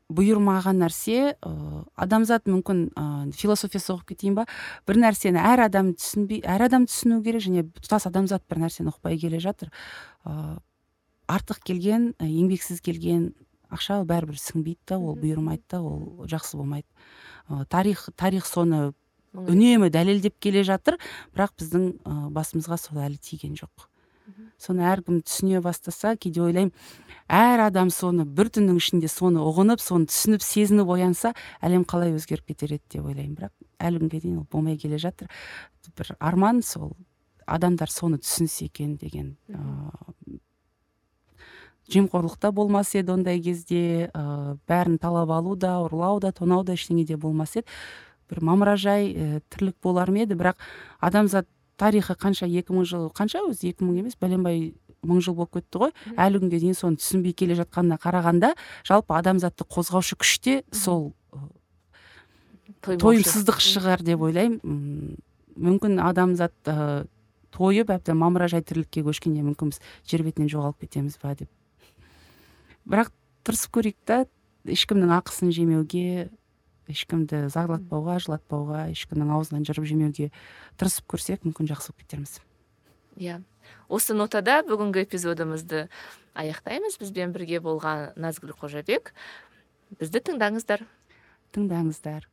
[0.06, 4.46] бұйырмаған нәрсе ыыы адамзат мүмкін ыыы философия соғып кетейін ба?
[4.86, 9.18] бір нәрсені әр адам түсінбей әр адам түсіну керек және тұтас адамзат бір нәрсені ұқпай
[9.18, 9.72] келе жатыр.
[11.26, 13.32] Артық келген еңбексіз келген
[13.72, 16.86] ақша бәрібір сіңбейді да ол бұйырмайды да ол жақсы болмайды.
[17.48, 18.92] Ы тарих тарих соны
[19.34, 20.98] үнемі дәлелдеп келе жатыр
[21.34, 23.88] бірақ біздің ы басымызға сол әлі тиген жоқ.
[24.58, 26.72] Соны әркім түсіне бастаса кейде ойлаймын
[27.28, 32.50] әр адам соны бір түннің ішінде соны ұғынып соны түсініп сезініп оянса әлем қалай өзгеріп
[32.50, 33.36] кетер еді деп ойлаймын.
[33.36, 35.30] Бірақ әлі күнге дейін ол болмай келе жатыр.
[35.94, 36.96] Бір арман сол
[37.46, 40.40] адамдар соны түсінсе екен деген ыыы
[41.92, 46.74] жемқорлық та болмас еді ондай кезде ыыы бәрін талап алу да ұрлау да тонау да
[46.74, 47.66] ештеңе де болмас еді.
[48.30, 50.34] Бір мамыражай і тірлік болар ма еді.
[50.34, 50.58] Бірақ
[51.00, 51.46] адамзат
[51.78, 53.44] тарихы қанша екі мың жыл қанша?
[53.46, 54.74] Өзі екі мың емес бәленбай
[55.06, 55.94] мың жыл болып кетті ғой.
[56.16, 61.12] Әлі күнге дейін соны түсінбей келе жатқанына қарағанда жалпы адамзатты қозғаушы күш те сол
[62.82, 65.20] тойымсыздық шығар деп ойлаймын.
[65.56, 67.06] Мүмкін адамзат ыыы
[67.56, 69.80] тойып әбден мамыражай тірлікке көшкенде мүмкін біз
[70.10, 71.48] жер бетінен жоғалып кетеміз ба деп
[72.86, 73.12] бірақ
[73.46, 74.24] тырысып көрейік та
[74.66, 76.30] ешкімнің ақысын жемеуге
[76.90, 80.30] ешкімді зарлатпауға жылатпауға ешкімнің аузынан жырып жемеуге
[80.78, 82.38] тырысып көрсек мүмкін жақсы болып кетерміз
[83.16, 83.40] иә.
[83.88, 85.86] Осы нотада бүгінгі эпизодымызды
[86.36, 86.98] аяқтаймыз.
[87.00, 89.12] Бізбен бірге болған назгүл қожабек.
[89.98, 90.84] Бізді тыңдаңыздар.
[91.56, 92.28] Тыңдаңыздар.